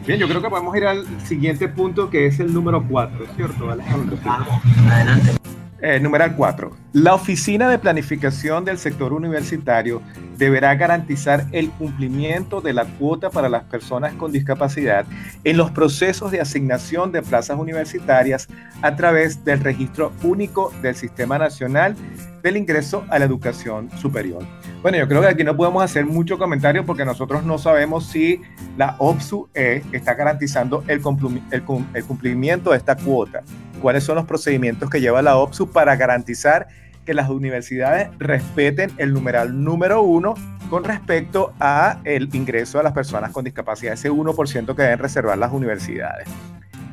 Bien, 0.06 0.18
yo 0.18 0.26
creo 0.28 0.42
que 0.42 0.48
podemos 0.48 0.76
ir 0.76 0.86
al 0.86 1.06
siguiente 1.24 1.68
punto 1.68 2.10
que 2.10 2.26
es 2.26 2.40
el 2.40 2.52
número 2.52 2.84
4, 2.88 3.26
¿cierto, 3.36 3.70
Alejandro? 3.70 4.18
Vamos, 4.24 4.62
adelante. 4.90 5.41
Eh, 5.84 5.98
numeral 5.98 6.36
4. 6.36 6.70
La 6.92 7.12
Oficina 7.12 7.68
de 7.68 7.76
Planificación 7.76 8.64
del 8.64 8.78
Sector 8.78 9.12
Universitario 9.12 10.00
deberá 10.38 10.76
garantizar 10.76 11.44
el 11.50 11.70
cumplimiento 11.70 12.60
de 12.60 12.72
la 12.72 12.84
cuota 12.84 13.30
para 13.30 13.48
las 13.48 13.64
personas 13.64 14.14
con 14.14 14.30
discapacidad 14.30 15.06
en 15.42 15.56
los 15.56 15.72
procesos 15.72 16.30
de 16.30 16.40
asignación 16.40 17.10
de 17.10 17.20
plazas 17.20 17.58
universitarias 17.58 18.46
a 18.80 18.94
través 18.94 19.44
del 19.44 19.58
Registro 19.58 20.12
Único 20.22 20.72
del 20.82 20.94
Sistema 20.94 21.36
Nacional 21.36 21.96
del 22.44 22.58
Ingreso 22.58 23.04
a 23.08 23.18
la 23.18 23.24
Educación 23.24 23.90
Superior. 23.98 24.44
Bueno, 24.82 24.98
yo 24.98 25.08
creo 25.08 25.20
que 25.20 25.28
aquí 25.28 25.42
no 25.42 25.56
podemos 25.56 25.82
hacer 25.82 26.06
mucho 26.06 26.38
comentario 26.38 26.86
porque 26.86 27.04
nosotros 27.04 27.44
no 27.44 27.58
sabemos 27.58 28.06
si 28.06 28.40
la 28.76 28.94
OPSU 29.00 29.48
e 29.52 29.82
está 29.90 30.14
garantizando 30.14 30.84
el 30.86 31.02
cumplimiento 31.02 32.70
de 32.70 32.76
esta 32.76 32.94
cuota 32.94 33.42
cuáles 33.82 34.04
son 34.04 34.14
los 34.14 34.24
procedimientos 34.24 34.88
que 34.88 35.00
lleva 35.00 35.20
la 35.20 35.36
OPSU 35.36 35.70
para 35.70 35.96
garantizar 35.96 36.68
que 37.04 37.12
las 37.12 37.28
universidades 37.28 38.08
respeten 38.18 38.92
el 38.96 39.12
numeral 39.12 39.62
número 39.62 40.02
uno 40.02 40.34
con 40.70 40.84
respecto 40.84 41.52
a 41.60 41.98
el 42.04 42.34
ingreso 42.34 42.78
de 42.78 42.84
las 42.84 42.92
personas 42.92 43.32
con 43.32 43.44
discapacidad, 43.44 43.92
ese 43.92 44.10
1% 44.10 44.74
que 44.74 44.82
deben 44.82 44.98
reservar 44.98 45.36
las 45.36 45.52
universidades. 45.52 46.28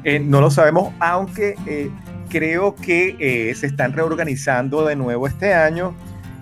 Eh, 0.04 0.20
no 0.20 0.42
lo 0.42 0.50
sabemos, 0.50 0.94
aunque 1.00 1.56
eh, 1.66 1.90
creo 2.30 2.76
que 2.76 3.16
eh, 3.20 3.54
se 3.56 3.68
están 3.68 3.94
reorganizando 3.94 4.86
de 4.86 4.96
nuevo 4.96 5.28
este 5.28 5.54
año 5.54 5.94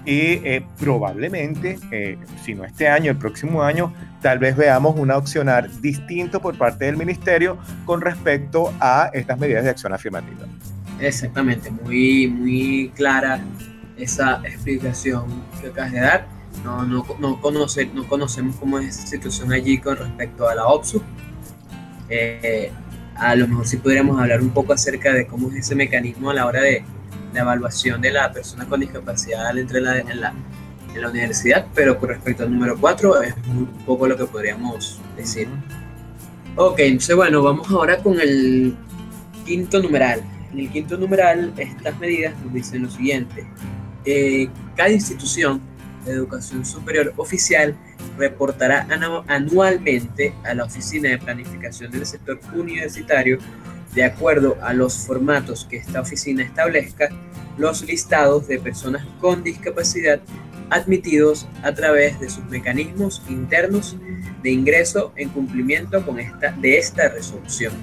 y 0.08 0.62
probablemente, 0.80 1.78
si 2.44 2.56
no 2.56 2.64
este 2.64 2.88
año, 2.88 3.12
el 3.12 3.18
próximo 3.18 3.62
año, 3.62 3.94
tal 4.22 4.40
vez 4.40 4.56
veamos 4.56 4.98
un 4.98 5.12
accionar 5.12 5.70
distinto 5.82 6.42
por 6.42 6.58
parte 6.58 6.86
del 6.86 6.96
ministerio 6.96 7.58
con 7.86 8.00
respecto 8.00 8.74
a 8.80 9.12
estas 9.14 9.38
medidas 9.38 9.66
de 9.66 9.70
acción 9.70 9.94
afirmativa. 9.94 10.48
Exactamente, 11.02 11.70
muy, 11.70 12.28
muy 12.28 12.92
clara 12.96 13.42
esa 13.98 14.42
explicación 14.46 15.26
que 15.62 15.68
acabas 15.68 15.92
de 15.92 16.00
dar. 16.00 16.28
No, 16.64 16.84
no, 16.86 17.06
no, 17.20 17.42
conoce, 17.42 17.86
no 17.88 18.08
conocemos 18.08 18.56
cómo 18.56 18.80
es 18.80 18.98
esa 18.98 19.08
situación 19.08 19.52
allí 19.52 19.78
con 19.78 19.98
respecto 19.98 20.48
a 20.48 20.56
la 20.56 20.68
OPSU. 20.68 21.04
Eh, 22.10 22.72
a 23.16 23.36
lo 23.36 23.48
mejor 23.48 23.68
sí 23.68 23.78
podríamos 23.78 24.20
hablar 24.20 24.42
un 24.42 24.52
poco 24.52 24.74
acerca 24.74 25.14
de 25.14 25.28
cómo 25.28 25.50
es 25.50 25.58
ese 25.58 25.76
mecanismo 25.76 26.30
a 26.30 26.34
la 26.34 26.46
hora 26.46 26.62
de 26.62 26.84
la 27.34 27.42
evaluación 27.42 28.02
de 28.02 28.12
la 28.12 28.32
persona 28.32 28.66
con 28.66 28.80
discapacidad 28.80 29.58
entre 29.58 29.82
la, 29.82 30.00
en 30.00 30.22
la 30.22 30.34
en 30.98 31.02
la 31.02 31.10
universidad, 31.10 31.68
pero 31.74 31.98
con 32.00 32.10
respecto 32.10 32.44
al 32.44 32.52
número 32.52 32.78
4 32.80 33.22
es 33.22 33.34
un 33.48 33.68
poco 33.86 34.08
lo 34.08 34.18
que 34.18 34.26
podríamos 34.26 35.00
decir. 35.16 35.48
Ok, 36.56 36.80
entonces 36.80 37.16
bueno, 37.16 37.42
vamos 37.44 37.70
ahora 37.70 37.98
con 37.98 38.20
el 38.20 38.76
quinto 39.46 39.82
numeral. 39.82 40.22
En 40.52 40.60
el 40.60 40.72
quinto 40.72 40.98
numeral, 40.98 41.54
estas 41.58 41.98
medidas 42.00 42.34
nos 42.44 42.54
dicen 42.54 42.84
lo 42.84 42.90
siguiente. 42.90 43.46
Eh, 44.06 44.50
cada 44.76 44.90
institución 44.90 45.62
de 46.06 46.14
educación 46.14 46.66
superior 46.66 47.14
oficial 47.18 47.76
reportará 48.18 48.88
anualmente 49.28 50.34
a 50.44 50.54
la 50.54 50.64
Oficina 50.64 51.10
de 51.10 51.18
Planificación 51.18 51.92
del 51.92 52.06
Sector 52.06 52.40
Universitario, 52.56 53.38
de 53.98 54.04
acuerdo 54.04 54.60
a 54.62 54.74
los 54.74 54.96
formatos 55.08 55.66
que 55.68 55.78
esta 55.78 56.02
oficina 56.02 56.44
establezca, 56.44 57.10
los 57.58 57.82
listados 57.82 58.48
de 58.48 58.60
personas 58.60 59.04
con 59.20 59.44
discapacidad 59.44 60.20
admitidos 60.70 61.48
a 61.64 61.74
través 61.74 62.20
de 62.20 62.30
sus 62.30 62.46
mecanismos 62.46 63.24
internos 63.28 63.98
de 64.44 64.52
ingreso 64.52 65.14
en 65.16 65.30
cumplimiento 65.30 66.06
con 66.06 66.20
esta, 66.20 66.52
de 66.52 66.78
esta 66.78 67.10
resolución. 67.10 67.74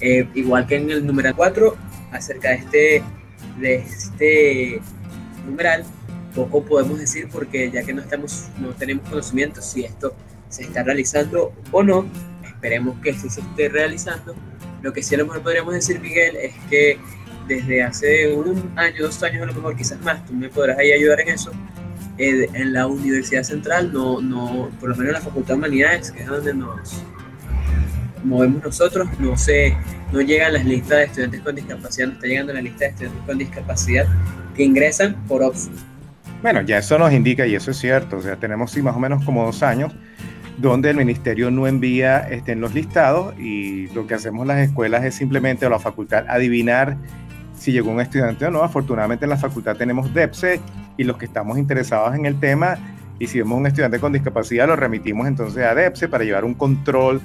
Eh, 0.00 0.28
igual 0.36 0.64
que 0.68 0.76
en 0.76 0.90
el 0.92 1.04
número 1.04 1.34
4, 1.34 1.76
acerca 2.12 2.50
de 2.50 2.54
este, 2.54 3.02
de 3.58 3.74
este 3.74 4.80
numeral, 5.44 5.82
poco 6.36 6.64
podemos 6.64 7.00
decir 7.00 7.26
porque 7.32 7.68
ya 7.68 7.82
que 7.82 7.92
no, 7.92 8.00
estamos, 8.00 8.46
no 8.60 8.68
tenemos 8.68 9.08
conocimiento 9.08 9.60
si 9.60 9.84
esto 9.84 10.14
se 10.48 10.62
está 10.62 10.84
realizando 10.84 11.52
o 11.72 11.82
no, 11.82 12.06
esperemos 12.44 13.00
que 13.00 13.12
sí 13.12 13.28
se 13.28 13.40
esté 13.40 13.68
realizando. 13.68 14.36
Lo 14.86 14.92
que 14.92 15.02
sí 15.02 15.16
a 15.16 15.18
lo 15.18 15.26
mejor 15.26 15.42
podríamos 15.42 15.74
decir, 15.74 15.98
Miguel, 15.98 16.36
es 16.36 16.54
que 16.70 16.96
desde 17.48 17.82
hace 17.82 18.32
un 18.32 18.70
año, 18.76 19.02
dos 19.02 19.20
años 19.20 19.42
a 19.42 19.46
lo 19.46 19.54
mejor, 19.54 19.76
quizás 19.76 20.00
más, 20.02 20.24
tú 20.24 20.32
me 20.32 20.48
podrás 20.48 20.78
ahí 20.78 20.92
ayudar 20.92 21.22
en 21.22 21.30
eso, 21.30 21.50
en 22.18 22.72
la 22.72 22.86
Universidad 22.86 23.42
Central, 23.42 23.92
no, 23.92 24.20
no, 24.20 24.70
por 24.78 24.90
lo 24.90 24.94
menos 24.94 25.08
en 25.08 25.14
la 25.14 25.20
Facultad 25.22 25.54
de 25.54 25.58
Humanidades, 25.58 26.12
que 26.12 26.20
es 26.20 26.28
donde 26.28 26.54
nos 26.54 27.02
movemos 28.22 28.62
nosotros, 28.62 29.08
no 29.18 29.36
se, 29.36 29.76
no 30.12 30.20
llegan 30.20 30.52
las 30.52 30.64
listas 30.64 30.98
de 30.98 31.04
estudiantes 31.06 31.40
con 31.40 31.56
discapacidad, 31.56 32.06
no 32.06 32.12
está 32.12 32.26
llegando 32.28 32.52
la 32.52 32.60
lista 32.60 32.84
de 32.84 32.90
estudiantes 32.90 33.22
con 33.26 33.38
discapacidad 33.38 34.06
que 34.54 34.62
ingresan 34.62 35.16
por 35.26 35.42
OPSU. 35.42 35.70
Bueno, 36.42 36.62
ya 36.62 36.78
eso 36.78 36.96
nos 36.96 37.12
indica, 37.12 37.44
y 37.44 37.56
eso 37.56 37.72
es 37.72 37.76
cierto, 37.76 38.18
o 38.18 38.22
sea, 38.22 38.36
tenemos 38.36 38.70
sí 38.70 38.82
más 38.82 38.94
o 38.94 39.00
menos 39.00 39.24
como 39.24 39.44
dos 39.44 39.64
años 39.64 39.92
donde 40.58 40.90
el 40.90 40.96
ministerio 40.96 41.50
no 41.50 41.66
envía 41.66 42.20
este, 42.20 42.52
en 42.52 42.60
los 42.60 42.74
listados 42.74 43.38
y 43.38 43.88
lo 43.88 44.06
que 44.06 44.14
hacemos 44.14 44.46
las 44.46 44.58
escuelas 44.58 45.04
es 45.04 45.14
simplemente, 45.14 45.66
o 45.66 45.70
la 45.70 45.78
facultad, 45.78 46.24
adivinar 46.28 46.96
si 47.54 47.72
llegó 47.72 47.90
un 47.90 48.00
estudiante 48.00 48.46
o 48.46 48.50
no. 48.50 48.62
Afortunadamente 48.62 49.24
en 49.24 49.30
la 49.30 49.36
facultad 49.36 49.76
tenemos 49.76 50.12
DEPSE 50.12 50.60
y 50.96 51.04
los 51.04 51.16
que 51.16 51.26
estamos 51.26 51.58
interesados 51.58 52.14
en 52.14 52.26
el 52.26 52.38
tema 52.40 52.78
y 53.18 53.26
si 53.26 53.38
vemos 53.38 53.58
un 53.58 53.66
estudiante 53.66 53.98
con 53.98 54.12
discapacidad 54.12 54.66
lo 54.66 54.76
remitimos 54.76 55.26
entonces 55.26 55.64
a 55.64 55.74
DEPSE 55.74 56.08
para 56.08 56.24
llevar 56.24 56.44
un 56.44 56.54
control 56.54 57.20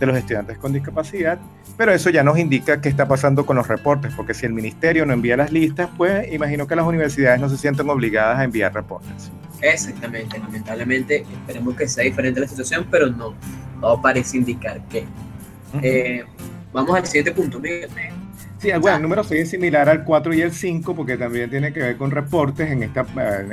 de 0.00 0.06
los 0.06 0.16
estudiantes 0.16 0.58
con 0.58 0.72
discapacidad, 0.72 1.38
pero 1.76 1.92
eso 1.92 2.10
ya 2.10 2.22
nos 2.22 2.38
indica 2.38 2.80
qué 2.80 2.88
está 2.88 3.06
pasando 3.06 3.46
con 3.46 3.56
los 3.56 3.68
reportes, 3.68 4.12
porque 4.14 4.34
si 4.34 4.44
el 4.46 4.52
ministerio 4.52 5.06
no 5.06 5.12
envía 5.12 5.36
las 5.36 5.52
listas, 5.52 5.88
pues 5.96 6.32
imagino 6.32 6.66
que 6.66 6.76
las 6.76 6.86
universidades 6.86 7.40
no 7.40 7.48
se 7.48 7.56
sienten 7.56 7.88
obligadas 7.88 8.38
a 8.38 8.44
enviar 8.44 8.74
reportes. 8.74 9.30
Exactamente, 9.60 10.38
lamentablemente 10.38 11.24
esperemos 11.32 11.76
que 11.76 11.88
sea 11.88 12.04
diferente 12.04 12.40
la 12.40 12.48
situación, 12.48 12.86
pero 12.90 13.06
no, 13.10 13.34
no 13.80 14.00
parece 14.00 14.36
indicar 14.36 14.80
que. 14.88 15.06
Eh, 15.82 16.24
vamos 16.72 16.94
al 16.96 17.06
siguiente 17.06 17.32
punto, 17.32 17.58
Miguel. 17.58 17.88
Sí, 18.58 18.70
bueno, 18.80 18.96
el 18.96 19.02
número 19.02 19.24
6 19.24 19.42
es 19.42 19.50
similar 19.50 19.88
al 19.88 20.04
4 20.04 20.32
y 20.34 20.40
el 20.40 20.52
5 20.52 20.96
porque 20.96 21.18
también 21.18 21.50
tiene 21.50 21.72
que 21.72 21.80
ver 21.80 21.96
con 21.96 22.10
reportes 22.10 22.70
en 22.70 22.82
esta, 22.82 23.04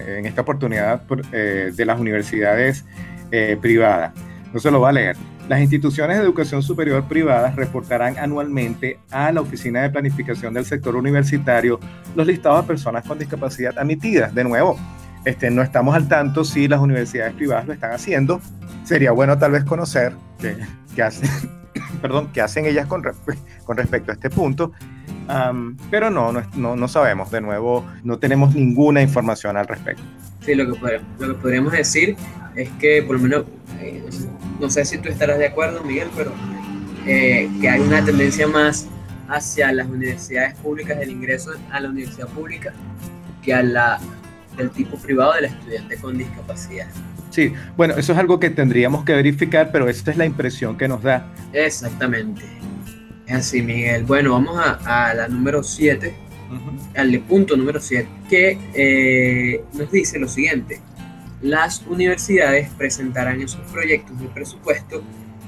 en 0.08 0.25
esta 0.25 0.41
oportunidad 0.41 1.01
eh, 1.34 1.72
de 1.75 1.86
las 1.86 2.00
universidades 2.00 2.86
eh, 3.31 3.58
privadas. 3.62 4.13
No 4.53 4.60
se 4.60 4.72
lo 4.72 4.79
va 4.79 4.89
a 4.89 4.93
leer. 4.93 5.17
Las 5.50 5.60
instituciones 5.60 6.17
de 6.17 6.24
educación 6.24 6.63
superior 6.63 7.03
privadas 7.10 7.58
reportarán 7.58 8.17
anualmente 8.17 9.00
a 9.10 9.34
la 9.34 9.41
Oficina 9.41 9.81
de 9.81 9.89
Planificación 9.89 10.53
del 10.53 10.63
Sector 10.63 10.96
Universitario 10.96 11.77
los 12.15 12.25
listados 12.25 12.62
de 12.62 12.67
personas 12.67 13.05
con 13.05 13.20
discapacidad 13.20 13.77
admitidas. 13.77 14.34
De 14.34 14.46
nuevo, 14.46 14.79
este, 15.25 15.51
no 15.51 15.62
estamos 15.62 15.96
al 15.96 16.08
tanto 16.08 16.44
si 16.44 16.68
las 16.68 16.80
universidades 16.80 17.34
privadas 17.34 17.68
lo 17.68 17.74
están 17.74 17.92
haciendo. 17.92 18.42
Sería 18.84 19.12
bueno 19.12 19.38
tal 19.38 19.51
vez 19.51 19.63
conocer 19.63 20.13
qué, 20.96 21.04
hacen, 21.04 21.30
perdón, 22.01 22.30
qué 22.34 22.42
hacen 22.42 22.66
ellas 22.66 22.88
con, 22.88 23.04
con 23.63 23.78
respecto 23.78 24.12
a 24.12 24.16
este 24.16 24.30
punto. 24.30 24.72
pero 25.90 26.10
no, 26.10 26.32
no, 26.32 26.75
no, 26.75 26.88
sabemos. 26.88 27.32
De 27.32 27.42
nuevo, 27.42 27.86
no 28.04 28.18
tenemos 28.18 28.56
ninguna 28.56 29.01
información 29.01 29.58
al 29.58 29.68
respecto. 29.68 30.04
Sí, 30.42 30.56
lo 30.56 30.74
que, 30.74 31.01
lo 31.20 31.28
que 31.28 31.42
podríamos 31.42 31.74
decir 31.74 32.16
es 32.56 32.70
que 32.80 33.04
por 33.04 33.18
lo 33.18 33.22
menos 33.22 33.46
eh, 33.80 34.04
no 34.60 34.70
sé 34.70 34.86
si 34.86 34.98
tú 34.98 35.10
estarás 35.10 35.38
de 35.38 35.48
acuerdo, 35.48 35.84
Miguel, 35.84 36.10
pero 36.16 36.32
eh, 37.06 37.50
que 37.60 37.70
hay 37.70 37.80
una 37.80 38.04
tendencia 38.04 38.48
más 38.48 38.88
hacia 39.28 39.72
las 39.72 39.88
universidades 39.88 40.56
públicas, 40.56 40.98
el 41.00 41.12
ingreso 41.12 41.51
a 41.72 41.80
la 41.80 41.90
universidad 41.90 42.28
pública, 42.28 42.74
que 43.42 43.54
a 43.54 43.63
la 43.63 44.00
del 44.58 44.70
tipo 44.72 44.98
privado 44.98 45.34
del 45.34 45.46
estudiante 45.46 45.98
con 45.98 46.17
discapacidad. 46.17 46.88
Sí, 47.29 47.53
bueno, 47.77 47.96
eso 47.96 48.12
es 48.12 48.17
algo 48.20 48.39
que 48.39 48.50
tendríamos 48.50 49.05
que 49.05 49.13
verificar, 49.13 49.72
pero 49.72 49.88
esta 49.88 50.12
es 50.12 50.17
la 50.17 50.25
impresión 50.25 50.77
que 50.77 50.88
nos 50.88 51.01
da. 51.01 51.31
Exactamente. 51.53 52.41
Es 53.25 53.36
así, 53.36 53.62
Miguel. 53.62 54.03
Bueno, 54.03 54.34
vamos 54.34 54.58
a, 54.60 55.13
la 55.13 55.27
número 55.27 55.63
7, 55.63 56.13
al 56.96 57.20
punto 57.22 57.55
número 57.55 57.79
7, 57.79 58.08
que 58.29 58.58
eh, 58.74 59.63
nos 59.74 59.91
dice 59.91 60.20
lo 60.20 60.27
siguiente 60.27 60.81
las 61.41 61.84
universidades 61.88 62.70
presentarán 62.77 63.41
en 63.41 63.48
sus 63.48 63.62
proyectos 63.72 64.20
de 64.20 64.27
presupuesto 64.27 65.01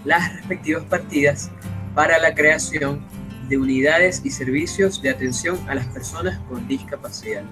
las 0.03 0.35
respectivas 0.35 0.83
partidas 0.85 1.51
para 1.93 2.17
la 2.17 2.33
creación 2.33 3.05
de 3.47 3.57
unidades 3.57 4.21
y 4.23 4.31
servicios 4.31 5.01
de 5.01 5.11
atención 5.11 5.59
a 5.69 5.75
las 5.75 5.85
personas 5.87 6.39
con 6.49 6.67
discapacidad. 6.67 7.43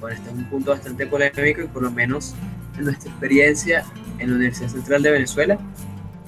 Bueno, 0.00 0.16
este 0.16 0.30
es 0.30 0.36
un 0.36 0.44
punto 0.44 0.70
bastante 0.70 1.06
polémico 1.06 1.62
y 1.62 1.66
por 1.66 1.82
lo 1.82 1.90
menos 1.90 2.34
en 2.76 2.84
nuestra 2.84 3.10
experiencia 3.10 3.84
en 4.18 4.30
la 4.30 4.36
Universidad 4.36 4.68
Central 4.68 5.02
de 5.02 5.10
Venezuela, 5.10 5.58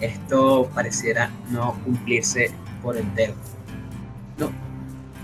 esto 0.00 0.70
pareciera 0.74 1.30
no 1.50 1.74
cumplirse 1.84 2.50
por 2.82 2.96
entero. 2.96 3.34
No, 4.38 4.50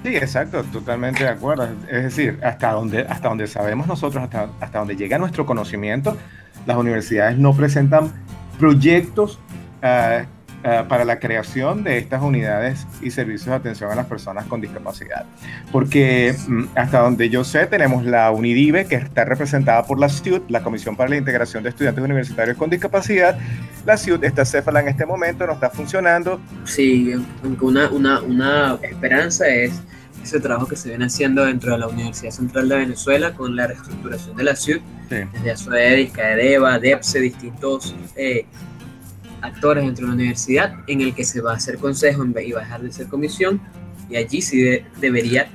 Sí, 0.06 0.14
exacto, 0.14 0.62
totalmente 0.64 1.24
de 1.24 1.30
acuerdo. 1.30 1.68
Es 1.90 2.04
decir, 2.04 2.38
hasta 2.44 2.70
donde, 2.70 3.00
hasta 3.00 3.28
donde 3.28 3.48
sabemos 3.48 3.88
nosotros, 3.88 4.22
hasta, 4.22 4.50
hasta 4.60 4.78
donde 4.78 4.94
llega 4.94 5.18
nuestro 5.18 5.44
conocimiento, 5.46 6.16
las 6.64 6.76
universidades 6.76 7.36
no 7.38 7.52
presentan 7.54 8.12
proyectos 8.56 9.40
uh, 9.82 10.24
eh, 10.68 10.82
para 10.88 11.04
la 11.04 11.20
creación 11.20 11.84
de 11.84 11.96
estas 11.96 12.20
unidades 12.22 12.88
y 13.00 13.12
servicios 13.12 13.46
de 13.46 13.54
atención 13.54 13.88
a 13.88 13.94
las 13.94 14.06
personas 14.06 14.46
con 14.46 14.60
discapacidad. 14.60 15.24
Porque 15.70 16.34
mm, 16.48 16.64
hasta 16.74 17.02
donde 17.02 17.30
yo 17.30 17.44
sé, 17.44 17.66
tenemos 17.66 18.04
la 18.04 18.32
UNIDIVE, 18.32 18.86
que 18.86 18.96
está 18.96 19.24
representada 19.24 19.84
por 19.84 20.00
la 20.00 20.08
CIUT, 20.08 20.50
la 20.50 20.64
Comisión 20.64 20.96
para 20.96 21.08
la 21.08 21.18
Integración 21.18 21.62
de 21.62 21.68
Estudiantes 21.68 22.02
Universitarios 22.02 22.56
con 22.56 22.68
Discapacidad. 22.68 23.38
La 23.84 23.96
CIUT, 23.96 24.24
esta 24.24 24.44
céfala 24.44 24.80
en 24.80 24.88
este 24.88 25.06
momento 25.06 25.46
no 25.46 25.52
está 25.52 25.70
funcionando. 25.70 26.40
Sí, 26.64 27.14
una, 27.60 27.88
una, 27.90 28.22
una 28.22 28.76
esperanza 28.82 29.46
es 29.46 29.80
ese 30.20 30.40
trabajo 30.40 30.66
que 30.66 30.74
se 30.74 30.88
viene 30.88 31.04
haciendo 31.04 31.44
dentro 31.44 31.70
de 31.70 31.78
la 31.78 31.86
Universidad 31.86 32.32
Central 32.32 32.68
de 32.68 32.78
Venezuela 32.78 33.34
con 33.34 33.54
la 33.54 33.68
reestructuración 33.68 34.36
de 34.36 34.42
la 34.42 34.56
CIUT, 34.56 34.82
sí. 35.10 35.16
desde 35.32 35.50
ASUEDIS, 35.52 36.10
CAEDEVA, 36.10 36.80
DEPSE, 36.80 37.20
distintos 37.20 37.94
eh, 38.16 38.46
actores 39.42 39.84
dentro 39.84 40.06
de 40.06 40.08
la 40.08 40.14
universidad 40.14 40.74
en 40.86 41.00
el 41.00 41.14
que 41.14 41.24
se 41.24 41.40
va 41.40 41.52
a 41.52 41.56
hacer 41.56 41.78
consejo 41.78 42.24
y 42.24 42.52
va 42.52 42.60
a 42.60 42.64
dejar 42.64 42.82
de 42.82 42.92
ser 42.92 43.06
comisión 43.08 43.60
y 44.08 44.16
allí 44.16 44.40
sí 44.40 44.80
debería 45.00 45.48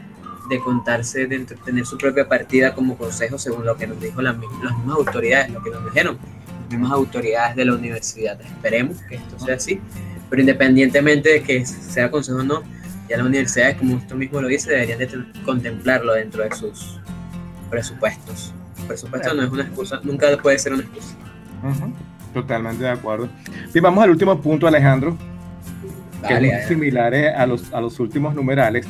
de 0.49 0.59
contarse, 0.59 1.27
de 1.27 1.39
tener 1.39 1.85
su 1.85 1.97
propia 1.97 2.27
partida 2.27 2.75
como 2.75 2.97
consejo 2.97 3.37
según 3.37 3.65
lo 3.65 3.77
que 3.77 3.87
nos 3.87 3.99
dijo 4.01 4.21
las, 4.21 4.37
mismas 4.37 4.97
autoridades, 4.97 5.49
lo 5.51 5.63
que 5.63 5.69
nos 5.69 5.85
dijeron 5.85 6.17
las 6.63 6.69
mismas 6.69 6.91
autoridades 6.91 7.55
de 7.55 7.65
la 7.65 7.73
universidad. 7.73 8.41
Esperemos 8.41 9.01
que 9.03 9.15
esto 9.15 9.39
sea 9.39 9.55
así, 9.55 9.79
pero 10.29 10.41
independientemente 10.41 11.29
de 11.29 11.43
que 11.43 11.65
sea 11.65 12.11
consejo 12.11 12.39
o 12.39 12.43
no, 12.43 12.63
ya 13.09 13.17
las 13.17 13.25
universidades, 13.25 13.77
como 13.77 13.95
usted 13.95 14.15
mismo 14.15 14.41
lo 14.41 14.47
dice, 14.47 14.71
deberían 14.71 14.99
de 14.99 15.09
contemplarlo 15.45 16.13
dentro 16.13 16.43
de 16.43 16.53
sus 16.55 16.99
presupuestos. 17.69 18.53
El 18.79 18.87
presupuesto 18.87 19.33
no 19.33 19.43
es 19.43 19.49
una 19.49 19.63
excusa, 19.63 19.99
nunca 20.03 20.35
puede 20.37 20.59
ser 20.59 20.73
una 20.73 20.83
excusa. 20.83 21.15
Totalmente 22.33 22.83
de 22.83 22.89
acuerdo. 22.89 23.29
Y 23.73 23.79
vamos 23.79 24.03
al 24.03 24.11
último 24.11 24.39
punto, 24.39 24.67
Alejandro, 24.67 25.17
que 26.27 26.47
es 26.47 26.67
similar 26.67 27.13
a 27.13 27.45
los, 27.45 27.73
a 27.73 27.81
los 27.81 27.99
últimos 27.99 28.33
numerales. 28.35 28.87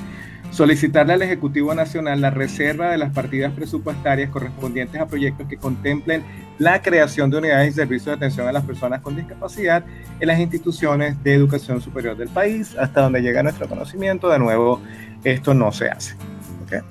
Solicitarle 0.51 1.13
al 1.13 1.21
Ejecutivo 1.21 1.73
Nacional 1.73 2.19
la 2.19 2.29
reserva 2.29 2.91
de 2.91 2.97
las 2.97 3.13
partidas 3.13 3.53
presupuestarias 3.53 4.29
correspondientes 4.29 4.99
a 4.99 5.07
proyectos 5.07 5.47
que 5.47 5.55
contemplen 5.55 6.23
la 6.59 6.81
creación 6.81 7.29
de 7.31 7.37
unidades 7.37 7.69
y 7.69 7.71
servicios 7.73 8.07
de 8.07 8.13
atención 8.13 8.47
a 8.47 8.51
las 8.51 8.65
personas 8.65 8.99
con 9.01 9.15
discapacidad 9.15 9.85
en 10.19 10.27
las 10.27 10.39
instituciones 10.39 11.23
de 11.23 11.33
educación 11.35 11.81
superior 11.81 12.17
del 12.17 12.27
país, 12.27 12.75
hasta 12.77 13.01
donde 13.01 13.21
llega 13.21 13.41
nuestro 13.41 13.67
conocimiento. 13.67 14.29
De 14.29 14.39
nuevo, 14.39 14.81
esto 15.23 15.53
no 15.53 15.71
se 15.71 15.89
hace. 15.89 16.15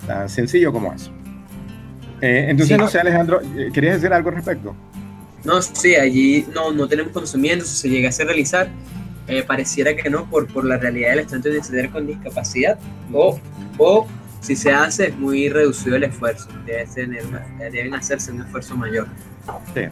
Tan 0.07 0.29
sencillo 0.29 0.73
como 0.73 0.93
eso. 0.93 1.13
Eh, 2.23 2.47
entonces, 2.49 2.79
no 2.79 2.89
sé, 2.89 2.99
Alejandro, 2.99 3.41
eh, 3.57 3.71
¿querías 3.73 3.97
decir 3.97 4.13
algo 4.13 4.31
al 4.31 4.37
respecto? 4.37 4.75
No, 5.45 5.63
sí, 5.63 5.95
allí 5.95 6.47
no, 6.55 6.73
no 6.73 6.87
tenemos 6.87 7.13
conocimiento, 7.13 7.65
si 7.65 7.77
se 7.77 7.89
llegase 7.89 8.23
a 8.23 8.27
realizar, 8.27 8.69
eh, 9.27 9.43
pareciera 9.43 9.95
que 9.97 10.11
no, 10.11 10.29
por, 10.29 10.47
por 10.47 10.65
la 10.65 10.77
realidad 10.77 11.11
del 11.11 11.21
estudiante 11.21 11.73
de 11.73 11.91
con 11.91 12.07
discapacidad, 12.07 12.79
o, 13.13 13.39
o 13.79 14.07
si 14.41 14.57
se 14.57 14.73
hace, 14.73 15.09
es 15.09 15.17
muy 15.17 15.49
reducido 15.49 15.97
el 15.97 16.05
esfuerzo, 16.05 16.49
debe 16.67 16.87
tener 16.87 17.25
deben 17.59 17.95
hacerse 17.95 18.33
un 18.33 18.43
esfuerzo 18.43 18.77
mayor. 18.77 19.07
Sí. 19.75 19.83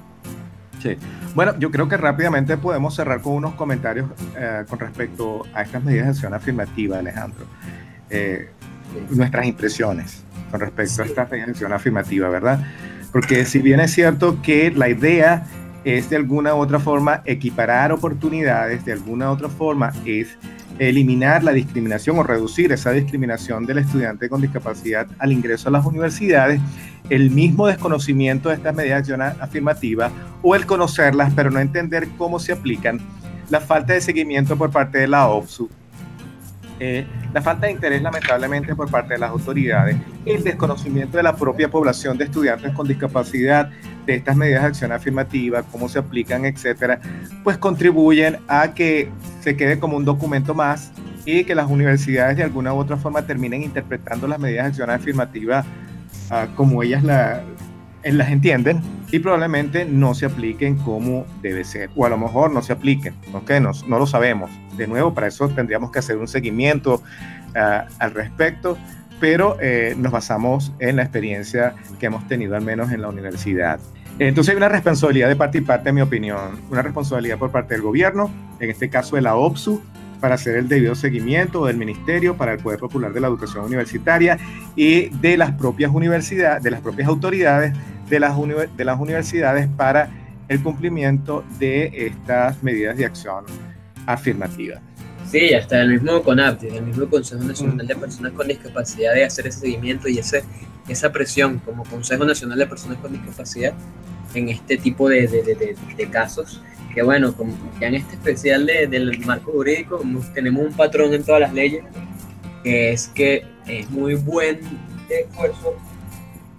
Sí. 0.83 0.97
Bueno, 1.35 1.59
yo 1.59 1.71
creo 1.71 1.89
que 1.89 1.97
rápidamente 1.97 2.57
podemos 2.57 2.95
cerrar 2.95 3.21
con 3.21 3.33
unos 3.33 3.55
comentarios 3.55 4.09
eh, 4.37 4.65
con 4.69 4.79
respecto 4.79 5.43
a 5.53 5.63
estas 5.63 5.83
medidas 5.83 6.07
de 6.07 6.11
acción 6.13 6.35
afirmativa, 6.35 6.99
Alejandro. 6.99 7.47
Eh, 8.11 8.49
nuestras 9.11 9.45
impresiones 9.47 10.23
con 10.51 10.61
respecto 10.61 11.03
a 11.03 11.05
estas 11.05 11.31
medidas 11.31 11.47
de 11.47 11.53
acción 11.53 11.73
afirmativa, 11.73 12.29
¿verdad? 12.29 12.61
Porque 13.13 13.45
si 13.45 13.61
bien 13.61 13.81
es 13.81 13.93
cierto 13.93 14.41
que 14.43 14.71
la 14.71 14.89
idea 14.89 15.47
es 15.85 16.11
de 16.11 16.17
alguna 16.17 16.55
u 16.55 16.59
otra 16.59 16.79
forma 16.79 17.23
equiparar 17.25 17.93
oportunidades, 17.93 18.85
de 18.85 18.93
alguna 18.93 19.31
u 19.31 19.35
otra 19.35 19.49
forma 19.49 19.93
es 20.05 20.37
eliminar 20.79 21.43
la 21.43 21.53
discriminación 21.53 22.19
o 22.19 22.23
reducir 22.23 22.71
esa 22.73 22.93
discriminación 22.93 23.67
del 23.67 23.79
estudiante 23.79 24.29
con 24.29 24.41
discapacidad 24.41 25.07
al 25.19 25.33
ingreso 25.33 25.69
a 25.69 25.73
las 25.73 25.85
universidades, 25.85 26.61
el 27.11 27.31
mismo 27.31 27.67
desconocimiento 27.67 28.49
de 28.49 28.57
estas 28.57 28.75
medidas 28.75 29.07
de 29.07 29.15
afirmativa 29.15 30.11
o 30.43 30.55
el 30.55 30.67
conocerlas 30.67 31.33
pero 31.35 31.51
no 31.51 31.59
entender 31.59 32.09
cómo 32.17 32.39
se 32.39 32.53
aplican, 32.53 33.01
la 33.51 33.61
falta 33.61 33.95
de 33.95 34.01
seguimiento 34.01 34.57
por 34.57 34.71
parte 34.71 34.99
de 34.99 35.09
la 35.09 35.29
OPSU 35.29 35.69
eh, 36.81 37.07
la 37.33 37.43
falta 37.43 37.67
de 37.67 37.73
interés 37.73 38.03
lamentablemente 38.03 38.75
por 38.75 38.91
parte 38.91 39.15
de 39.15 39.21
las 39.21 39.31
autoridades, 39.31 39.97
el 40.25 40.45
desconocimiento 40.45 41.17
de 41.17 41.23
la 41.23 41.35
propia 41.35 41.69
población 41.69 42.17
de 42.17 42.25
estudiantes 42.25 42.73
con 42.73 42.87
discapacidad 42.87 43.71
de 44.07 44.15
estas 44.15 44.37
medidas 44.37 44.63
de 44.63 44.69
acción 44.69 44.93
afirmativa, 44.93 45.63
cómo 45.65 45.89
se 45.89 45.99
aplican, 45.99 46.45
etcétera, 46.45 47.01
pues 47.43 47.59
contribuyen 47.59 48.39
a 48.49 48.75
que 48.75 49.11
se 49.41 49.57
quede 49.57 49.79
como 49.79 49.97
un 49.97 50.05
documento 50.05 50.55
más 50.55 50.93
y 51.25 51.45
que 51.45 51.55
las 51.55 51.69
universidades 51.69 52.37
de 52.37 52.45
alguna 52.45 52.73
u 52.73 52.79
otra 52.79 52.97
forma 52.97 53.23
terminen 53.23 53.63
interpretando 53.63 54.27
las 54.27 54.39
medidas 54.39 54.65
de 54.65 54.69
acción 54.69 54.91
afirmativa 54.91 55.65
ah, 56.31 56.47
como 56.55 56.83
ellas 56.83 57.03
la, 57.05 57.43
las 58.03 58.31
entienden 58.31 58.81
y 59.11 59.19
probablemente 59.19 59.85
no 59.85 60.15
se 60.15 60.27
apliquen 60.27 60.77
como 60.77 61.27
debe 61.43 61.65
ser, 61.65 61.91
o 61.97 62.07
a 62.07 62.09
lo 62.09 62.19
mejor 62.19 62.53
no 62.53 62.63
se 62.63 62.73
apliquen, 62.73 63.15
¿ok? 63.33 63.51
No, 63.61 63.73
no 63.87 63.99
lo 63.99 64.07
sabemos. 64.07 64.51
De 64.79 64.87
nuevo, 64.87 65.13
para 65.13 65.27
eso 65.27 65.49
tendríamos 65.49 65.91
que 65.91 65.99
hacer 65.99 66.17
un 66.17 66.29
seguimiento 66.29 67.03
uh, 67.55 67.93
al 67.99 68.15
respecto, 68.15 68.79
pero 69.21 69.57
eh, 69.61 69.95
nos 69.99 70.13
basamos 70.13 70.73
en 70.79 70.97
la 70.97 71.03
experiencia 71.03 71.75
que 71.99 72.07
hemos 72.07 72.27
tenido 72.29 72.57
al 72.57 72.63
menos 72.63 72.93
en 72.93 73.03
la 73.03 73.09
universidad. 73.09 73.81
Entonces 74.19 74.53
hay 74.53 74.57
una 74.57 74.69
responsabilidad 74.69 75.29
de 75.29 75.37
parte 75.37 75.59
y 75.59 75.61
parte, 75.61 75.91
en 75.91 75.97
mi 75.97 76.01
opinión, 76.01 76.61
una 76.71 76.83
responsabilidad 76.83 77.39
por 77.39 77.51
parte 77.51 77.75
del 77.75 77.83
gobierno, 77.83 78.31
en 78.59 78.71
este 78.71 78.89
caso 78.89 79.17
de 79.17 79.23
la 79.23 79.37
OPSU, 79.37 79.83
para 80.21 80.35
hacer 80.35 80.57
el 80.57 80.69
debido 80.69 80.95
seguimiento 80.95 81.67
del 81.67 81.77
Ministerio 81.77 82.37
para 82.37 82.53
el 82.53 82.59
Poder 82.59 82.81
Popular 82.81 83.13
de 83.13 83.21
la 83.21 83.29
Educación 83.29 83.65
Universitaria 83.65 84.39
y 84.75 85.09
de 85.09 85.37
las 85.37 85.53
propias 85.53 85.93
universidades, 85.93 86.63
de 86.63 86.71
las 86.71 86.81
propias 86.81 87.09
autoridades 87.09 87.73
de 88.09 88.19
las 88.21 88.99
universidades 88.99 89.69
para 89.77 90.09
el 90.49 90.63
cumplimiento 90.63 91.45
de 91.59 91.93
estas 92.07 92.63
medidas 92.63 92.97
de 92.97 93.05
acción 93.05 93.45
afirmativa. 94.09 94.81
Sí, 95.31 95.53
hasta 95.53 95.83
el 95.83 95.91
mismo 95.91 96.23
CONAPTI, 96.23 96.69
el 96.69 96.83
mismo 96.85 97.07
Consejo 97.07 97.45
Nacional 97.45 97.87
de 97.87 97.95
Personas 97.95 98.33
con 98.33 98.49
Discapacidad 98.49 99.13
de 99.13 99.25
hacer 99.25 99.47
ese 99.47 99.61
seguimiento 99.61 100.09
y 100.09 100.19
ese, 100.19 100.43
esa 100.89 101.13
presión 101.13 101.59
como 101.59 101.85
Consejo 101.85 102.25
Nacional 102.25 102.59
de 102.59 102.67
Personas 102.67 102.97
con 102.99 103.13
Discapacidad 103.13 103.75
en 104.35 104.49
este 104.49 104.79
tipo 104.79 105.11
de, 105.11 105.27
de, 105.27 105.77
de, 105.97 106.11
casos. 106.11 106.63
Que 106.95 107.03
bueno, 107.03 107.35
como 107.35 107.55
ya 107.79 107.89
en 107.89 107.97
este 107.97 108.15
especial 108.15 108.65
del 108.65 109.19
marco 109.27 109.53
jurídico 109.53 110.03
tenemos 110.33 110.65
un 110.65 110.73
patrón 110.73 111.13
en 111.13 111.23
todas 111.23 111.43
las 111.43 111.53
leyes, 111.53 111.85
que 112.65 112.93
es 112.93 113.09
que 113.09 113.45
es 113.67 113.91
muy 113.91 114.15
buen 114.15 114.61
esfuerzo, 115.11 115.77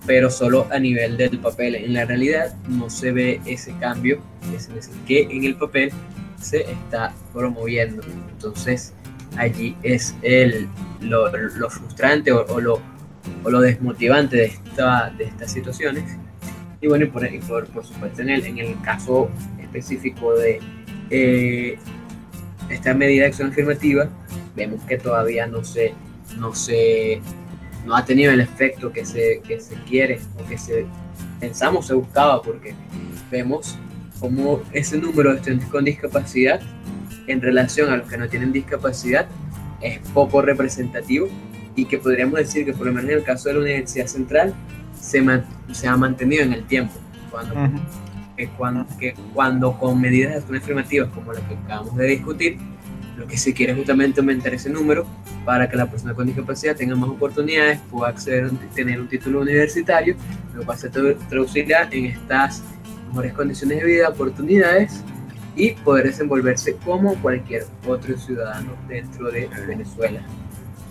pero 0.06 0.30
solo 0.30 0.68
a 0.72 0.78
nivel 0.78 1.18
del 1.18 1.40
papel. 1.40 1.74
En 1.74 1.94
la 1.94 2.06
realidad 2.06 2.54
no 2.68 2.92
se 2.92 3.12
ve 3.12 3.42
ese 3.48 3.74
cambio 3.80 4.22
que 5.08 5.24
en 5.24 5.44
el 5.44 5.56
papel 5.56 5.92
se 6.40 6.72
está 6.72 7.14
promoviendo. 7.34 8.02
Entonces 8.32 8.94
allí 9.38 9.76
es 9.84 10.16
el, 10.22 10.68
lo, 11.02 11.30
lo 11.32 11.70
frustrante 11.70 12.32
o, 12.32 12.60
lo, 12.60 12.82
o, 13.44 13.50
lo, 13.50 13.62
desmotivante 13.62 14.38
de, 14.38 14.46
esta, 14.46 15.12
de 15.18 15.26
estas 15.26 15.52
situaciones 15.52 16.04
y 16.82 16.88
bueno, 16.88 17.06
y 17.06 17.08
por, 17.40 17.68
por, 17.68 17.86
supuesto, 17.86 18.22
en 18.22 18.30
el, 18.30 18.46
en 18.46 18.58
el 18.58 18.82
caso 18.82 19.30
específico 19.60 20.34
de 20.34 20.62
eh, 21.10 21.78
esta 22.70 22.94
medida 22.94 23.24
de 23.24 23.28
acción 23.28 23.50
afirmativa, 23.50 24.08
vemos 24.56 24.82
que 24.84 24.98
todavía 24.98 25.46
no 25.46 25.64
se, 25.66 25.94
no 26.38 26.56
se, 26.56 27.22
no 27.86 27.96
ha 27.96 28.06
tenido 28.06 28.32
el 28.32 28.40
efecto 28.40 28.94
que 28.94 29.06
se, 29.06 29.42
que 29.46 29.60
se 29.60 29.76
quiere 29.84 30.20
o 30.38 30.48
que 30.48 30.58
se 30.58 30.86
pensamos 31.40 31.88
se 31.88 31.94
buscaba, 31.94 32.42
porque 32.42 32.74
vemos 33.30 33.78
como 34.20 34.62
ese 34.74 34.98
número 34.98 35.32
de 35.32 35.38
estudiantes 35.38 35.70
con 35.70 35.86
discapacidad 35.86 36.60
en 37.28 37.42
relación 37.42 37.92
a 37.92 37.98
los 37.98 38.10
que 38.10 38.18
no 38.18 38.28
tienen 38.28 38.52
discapacidad 38.52 39.28
es 39.82 40.00
poco 40.14 40.42
representativo 40.42 41.28
y 41.76 41.86
que 41.86 41.98
podríamos 41.98 42.40
decir 42.40 42.66
que 42.66 42.74
por 42.74 42.88
lo 42.88 42.94
menos 42.94 43.12
en 43.12 43.18
el 43.18 43.24
caso 43.24 43.50
de 43.50 43.56
la 43.56 43.62
Universidad 43.62 44.08
Central 44.08 44.54
se, 45.00 45.24
se 45.72 45.88
ha 45.88 45.96
mantenido 45.96 46.44
en 46.44 46.54
el 46.54 46.66
tiempo. 46.66 46.94
Cuando, 47.32 47.56
que 48.36 48.48
cuando, 48.50 48.86
que 49.00 49.14
cuando 49.34 49.78
con 49.78 50.02
medidas 50.02 50.32
de 50.32 50.38
acción 50.40 50.58
afirmativas 50.58 51.10
como 51.10 51.32
las 51.32 51.44
que 51.44 51.54
acabamos 51.54 51.96
de 51.96 52.08
discutir, 52.08 52.58
lo 53.18 53.28
que 53.28 53.38
se 53.38 53.54
quiere 53.54 53.74
es 53.74 53.78
justamente 53.78 54.22
aumentar 54.22 54.54
ese 54.54 54.70
número 54.70 55.06
para 55.46 55.70
que 55.70 55.78
la 55.78 55.90
persona 55.90 56.14
con 56.14 56.26
discapacidad 56.26 56.76
tenga 56.76 56.96
más 56.96 57.10
oportunidades, 57.10 57.80
pueda 57.90 58.10
acceder 58.10 58.46
a 58.46 58.74
tener 58.74 59.00
un 59.00 59.08
título 59.08 59.42
universitario, 59.42 60.16
lo 60.56 60.64
cual 60.64 60.78
se 60.78 60.90
traducirá 60.90 61.88
en 61.92 62.06
estas 62.06 62.64
mejores 63.10 63.34
condiciones 63.34 63.80
de 63.80 63.86
vida, 63.86 64.10
oportunidades 64.10 65.04
y 65.56 65.72
poder 65.72 66.06
desenvolverse 66.06 66.76
como 66.86 67.16
cualquier 67.16 67.66
otro 67.86 68.18
ciudadano 68.18 68.72
dentro 68.88 69.30
de 69.30 69.50
Venezuela. 69.68 70.22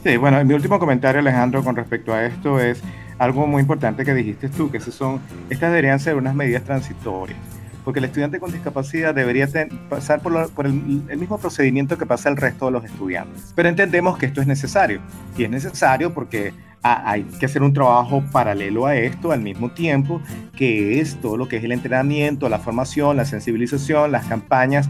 Sí, 0.04 0.16
bueno, 0.16 0.44
mi 0.44 0.54
último 0.54 0.78
comentario, 0.78 1.20
Alejandro, 1.20 1.64
con 1.64 1.74
respecto 1.74 2.12
a 2.12 2.24
esto 2.24 2.60
es 2.60 2.80
algo 3.18 3.46
muy 3.46 3.62
importante 3.62 4.04
que 4.04 4.14
dijiste 4.14 4.48
tú, 4.48 4.70
que 4.70 4.78
son, 4.80 5.20
estas 5.50 5.70
deberían 5.70 5.98
ser 5.98 6.14
unas 6.14 6.34
medidas 6.34 6.62
transitorias, 6.62 7.38
porque 7.84 7.98
el 7.98 8.04
estudiante 8.04 8.38
con 8.38 8.52
discapacidad 8.52 9.14
debería 9.14 9.48
pasar 9.88 10.20
por, 10.20 10.50
por 10.52 10.66
el, 10.66 10.72
mismo 10.72 11.38
procedimiento 11.38 11.98
que 11.98 12.06
pasa 12.06 12.28
el 12.28 12.36
resto 12.36 12.66
de 12.66 12.72
los 12.72 12.84
estudiantes. 12.84 13.52
Pero 13.56 13.68
entendemos 13.68 14.16
que 14.18 14.26
esto 14.26 14.40
es 14.40 14.46
necesario, 14.46 15.00
y 15.36 15.44
es 15.44 15.50
necesario 15.50 16.14
porque 16.14 16.52
hay 16.82 17.24
que 17.38 17.46
hacer 17.46 17.62
un 17.62 17.72
trabajo 17.72 18.22
paralelo 18.32 18.86
a 18.86 18.96
esto 18.96 19.32
al 19.32 19.40
mismo 19.40 19.70
tiempo, 19.70 20.20
que 20.56 21.00
es 21.00 21.20
todo 21.20 21.36
lo 21.36 21.48
que 21.48 21.56
es 21.56 21.64
el 21.64 21.72
entrenamiento, 21.72 22.48
la 22.48 22.58
formación, 22.58 23.16
la 23.16 23.24
sensibilización, 23.24 24.12
las 24.12 24.26
campañas 24.26 24.88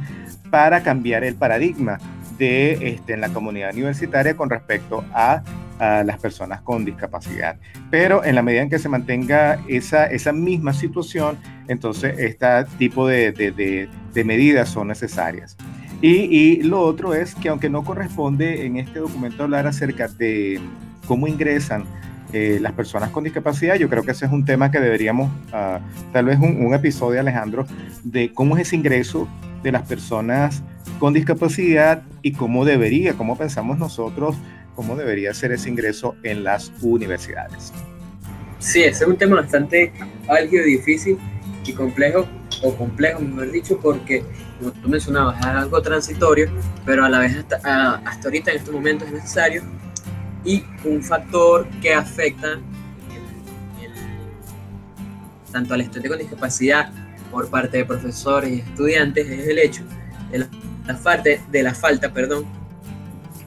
para 0.51 0.83
cambiar 0.83 1.25
el 1.25 1.35
paradigma 1.35 1.99
de 2.39 2.95
este, 2.95 3.15
en 3.15 3.21
la 3.21 3.31
comunidad 3.31 3.75
universitaria 3.75 4.37
con 4.37 4.49
respecto 4.49 5.05
a 5.13 5.43
las 5.79 6.19
personas 6.19 6.61
con 6.63 6.85
discapacidad. 6.85 7.57
Pero 7.89 8.25
en 8.25 8.35
la 8.35 8.43
medida 8.43 8.63
en 8.63 8.71
que 8.71 8.81
se 8.81 8.89
mantenga 8.89 9.61
esa, 9.69 10.07
esa 10.07 10.33
misma 10.33 10.73
situación, 10.73 11.39
entonces 11.69 12.19
este 12.19 12.47
tipo 12.79 13.07
de, 13.07 13.31
de, 13.31 13.89
de, 14.13 14.25
medidas 14.25 14.69
son 14.71 14.89
necesarias. 14.89 15.57
Y, 16.03 16.09
y, 16.37 16.63
lo 16.63 16.81
otro 16.81 17.15
es 17.15 17.37
que 17.37 17.49
aunque 17.49 17.71
no 17.71 17.85
corresponde 17.85 18.67
en 18.67 18.77
este 18.77 18.99
documento 18.99 19.45
hablar 19.45 19.69
acerca 19.69 20.09
de 20.09 20.61
cómo 21.09 21.27
ingresan 21.27 21.85
eh, 22.33 22.59
las 22.61 22.73
personas 22.73 23.11
con 23.11 23.25
discapacidad, 23.25 23.75
yo 23.77 23.89
creo 23.89 24.05
que 24.05 24.13
ese 24.13 24.27
es 24.27 24.33
un 24.33 24.45
tema 24.45 24.71
que 24.71 24.79
deberíamos, 24.79 25.31
uh, 25.49 25.81
tal 26.13 26.27
vez 26.27 26.39
un, 26.39 26.65
un, 26.65 26.75
episodio, 26.75 27.19
Alejandro, 27.19 27.67
de 28.05 28.33
cómo 28.35 28.57
es 28.57 28.69
ese 28.69 28.77
ingreso 28.77 29.27
de 29.63 29.73
las 29.73 29.83
personas 29.89 30.63
con 30.99 31.15
discapacidad 31.15 32.03
y 32.21 32.33
cómo 32.33 32.67
debería, 32.67 33.15
cómo 33.15 33.37
pensamos 33.39 33.79
nosotros 33.79 34.37
cómo 34.79 34.95
debería 34.95 35.35
ser 35.35 35.51
ese 35.51 35.69
ingreso 35.69 36.15
en 36.23 36.45
las 36.45 36.71
universidades. 36.83 37.73
Sí, 38.61 38.85
ese 38.85 39.03
es 39.03 39.11
un 39.11 39.17
tema 39.17 39.35
bastante 39.35 39.93
álgido 40.29 40.65
difícil 40.65 41.19
y 41.67 41.73
complejo, 41.73 42.29
o 42.63 42.73
complejo, 42.77 43.19
mejor 43.21 43.51
dicho, 43.51 43.77
porque, 43.83 44.23
como 44.61 44.71
tú 44.71 44.89
mencionabas, 44.89 45.41
es 45.41 45.47
algo 45.47 45.83
transitorio, 45.83 46.49
pero 46.87 47.05
a 47.05 47.09
la 47.09 47.19
vez 47.19 47.37
hasta, 47.37 47.57
hasta 47.97 48.29
ahorita 48.29 48.53
en 48.53 48.59
estos 48.59 48.73
momentos 48.73 49.09
es 49.09 49.15
necesario 49.15 49.63
y 50.49 50.65
un 50.85 51.03
factor 51.03 51.69
que 51.83 51.93
afecta 51.93 52.59
tanto 55.53 55.75
al 55.75 55.83
estudiante 55.83 56.09
con 56.09 56.19
discapacidad 56.19 56.91
por 57.31 57.51
parte 57.51 57.77
de 57.77 57.85
profesores 57.85 58.51
y 58.51 58.61
estudiantes 58.61 59.29
es 59.29 59.47
el 59.47 59.59
hecho 59.59 59.83
de 60.31 60.39
la, 60.39 60.49
la, 60.87 61.23
de 61.51 61.63
la 61.63 61.75
falta 61.75 62.11
perdón, 62.15 62.47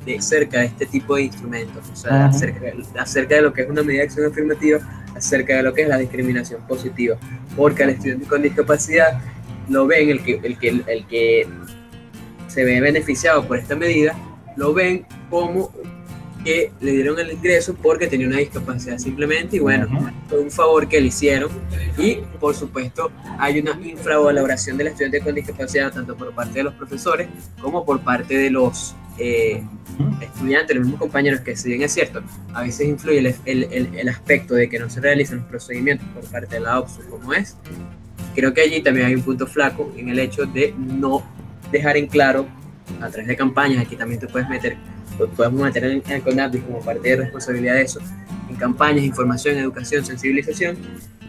de 0.06 0.22
cerca 0.22 0.60
de 0.60 0.66
este 0.66 0.86
tipo 0.86 1.16
de 1.16 1.24
instrumentos, 1.24 1.90
o 1.92 1.96
sea, 1.96 2.28
acerca, 2.28 3.36
de 3.36 3.42
lo 3.42 3.52
que 3.52 3.64
es 3.64 3.70
una 3.70 3.82
medida 3.82 4.02
de 4.02 4.08
acción 4.08 4.32
afirmativa, 4.32 4.80
acerca 5.16 5.56
de 5.56 5.64
lo 5.64 5.74
que 5.74 5.82
es 5.82 5.88
la 5.88 5.98
discriminación 5.98 6.62
positiva, 6.68 7.18
porque 7.56 7.84
al 7.84 7.90
estudiante 7.92 8.28
con 8.28 8.44
discapacidad 8.44 9.20
lo 9.70 9.88
ven, 9.88 10.10
el 10.10 10.24
que, 10.24 10.40
el 10.44 10.58
que, 10.60 10.84
el 10.86 11.08
que 11.08 11.48
se 12.48 12.64
ve 12.64 12.80
beneficiado 12.80 13.48
por 13.48 13.58
esta 13.58 13.76
medida, 13.76 14.16
lo 14.56 14.74
ven 14.74 15.08
como 15.30 15.72
que 16.44 16.72
le 16.80 16.92
dieron 16.92 17.20
el 17.20 17.32
ingreso 17.32 17.76
porque 17.76 18.08
tenía 18.08 18.28
una 18.28 18.38
discapacidad 18.38 18.98
simplemente 18.98 19.58
y 19.58 19.60
bueno, 19.60 19.88
fue 20.28 20.40
un 20.40 20.52
favor 20.52 20.88
que 20.88 21.00
le 21.00 21.08
hicieron. 21.08 21.50
Y 21.98 22.16
por 22.40 22.56
supuesto 22.56 23.12
hay 23.40 23.60
una 23.60 23.80
infravaloración 23.84 24.78
del 24.78 24.88
estudiante 24.88 25.22
con 25.22 25.36
discapacidad 25.36 25.94
tanto 25.94 26.16
por 26.16 26.34
parte 26.34 26.60
de 26.60 26.64
los 26.64 26.74
profesores 26.74 27.28
como 27.62 27.86
por 27.86 28.02
parte 28.02 28.38
de 28.38 28.50
los 28.50 28.96
eh, 29.18 29.64
estudiantes, 30.22 30.76
los 30.76 30.86
mismos 30.86 31.00
compañeros 31.00 31.42
que 31.42 31.56
si 31.56 31.70
bien 31.70 31.84
es 31.84 31.94
cierto, 31.94 32.24
a 32.54 32.64
veces 32.64 32.88
influye 32.88 33.20
el, 33.20 33.36
el, 33.46 33.96
el, 33.96 34.10
aspecto 34.10 34.56
de 34.56 34.70
que 34.70 34.80
no 34.80 34.90
se 34.90 35.02
realizan 35.02 35.40
los 35.40 35.48
procedimientos 35.48 36.08
por 36.10 36.24
parte 36.32 36.56
de 36.56 36.62
la 36.62 36.80
OPSU 36.80 37.10
como 37.10 37.34
es, 37.34 37.58
creo 38.34 38.54
que 38.54 38.62
allí 38.62 38.82
también 38.82 39.08
hay 39.08 39.16
un 39.16 39.22
punto 39.22 39.46
flaco 39.46 39.94
en 39.98 40.10
el 40.10 40.20
hecho 40.20 40.46
de 40.46 40.74
no 40.78 41.24
dejar 41.72 41.98
en 41.98 42.08
claro 42.08 42.48
a 43.00 43.10
través 43.10 43.28
de 43.28 43.36
campañas, 43.36 43.86
aquí 43.86 43.96
también 43.96 44.20
te 44.20 44.28
puedes 44.28 44.50
meter, 44.50 44.78
podemos 45.30 45.62
meter 45.62 45.84
en 45.84 46.04
el 46.08 46.22
CONAPDIS 46.22 46.64
como 46.64 46.80
parte 46.80 47.10
de 47.10 47.16
responsabilidad 47.18 47.76
de 47.76 47.82
eso, 47.84 48.00
en 48.50 48.56
campañas, 48.56 49.04
información, 49.04 49.58
educación, 49.58 50.06
sensibilización, 50.06 50.78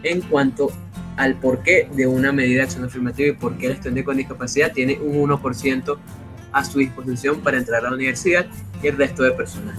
en 0.03 0.21
cuanto 0.21 0.71
al 1.17 1.35
porqué 1.35 1.87
de 1.93 2.07
una 2.07 2.31
medida 2.31 2.57
de 2.57 2.63
acción 2.63 2.85
afirmativa 2.85 3.29
y 3.29 3.31
por 3.33 3.57
qué 3.57 3.67
el 3.67 3.71
estudiante 3.73 4.03
con 4.03 4.17
discapacidad 4.17 4.71
tiene 4.71 4.99
un 4.99 5.29
1% 5.29 5.97
a 6.51 6.63
su 6.63 6.79
disposición 6.79 7.39
para 7.41 7.57
entrar 7.57 7.85
a 7.85 7.89
la 7.89 7.95
universidad 7.95 8.45
y 8.81 8.87
el 8.87 8.97
resto 8.97 9.23
de 9.23 9.31
personas. 9.31 9.77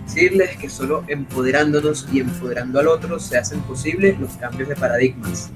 decirles 0.06 0.58
que 0.58 0.70
solo 0.70 1.04
empoderándonos 1.08 2.08
y 2.12 2.20
empoderando 2.20 2.80
al 2.80 2.88
otro 2.88 3.20
se 3.20 3.38
hacen 3.38 3.62
posibles 3.62 4.20
los 4.20 4.32
cambios 4.34 4.70
de 4.70 4.76
paradigmas. 4.76 5.52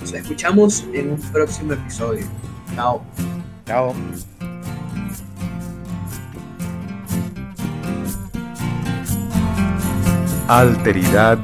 Nos 0.00 0.12
escuchamos 0.12 0.84
en 0.92 1.10
un 1.10 1.20
próximo 1.32 1.74
episodio. 1.74 2.26
Chao. 2.74 3.02
Chao. 3.66 3.94
Alteridad 10.48 11.38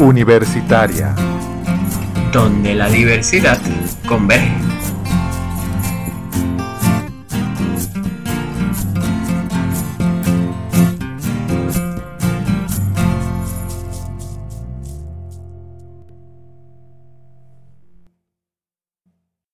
Universitaria. 0.00 1.14
Donde 2.32 2.74
la 2.74 2.88
diversidad 2.88 3.60
converge. 4.08 4.71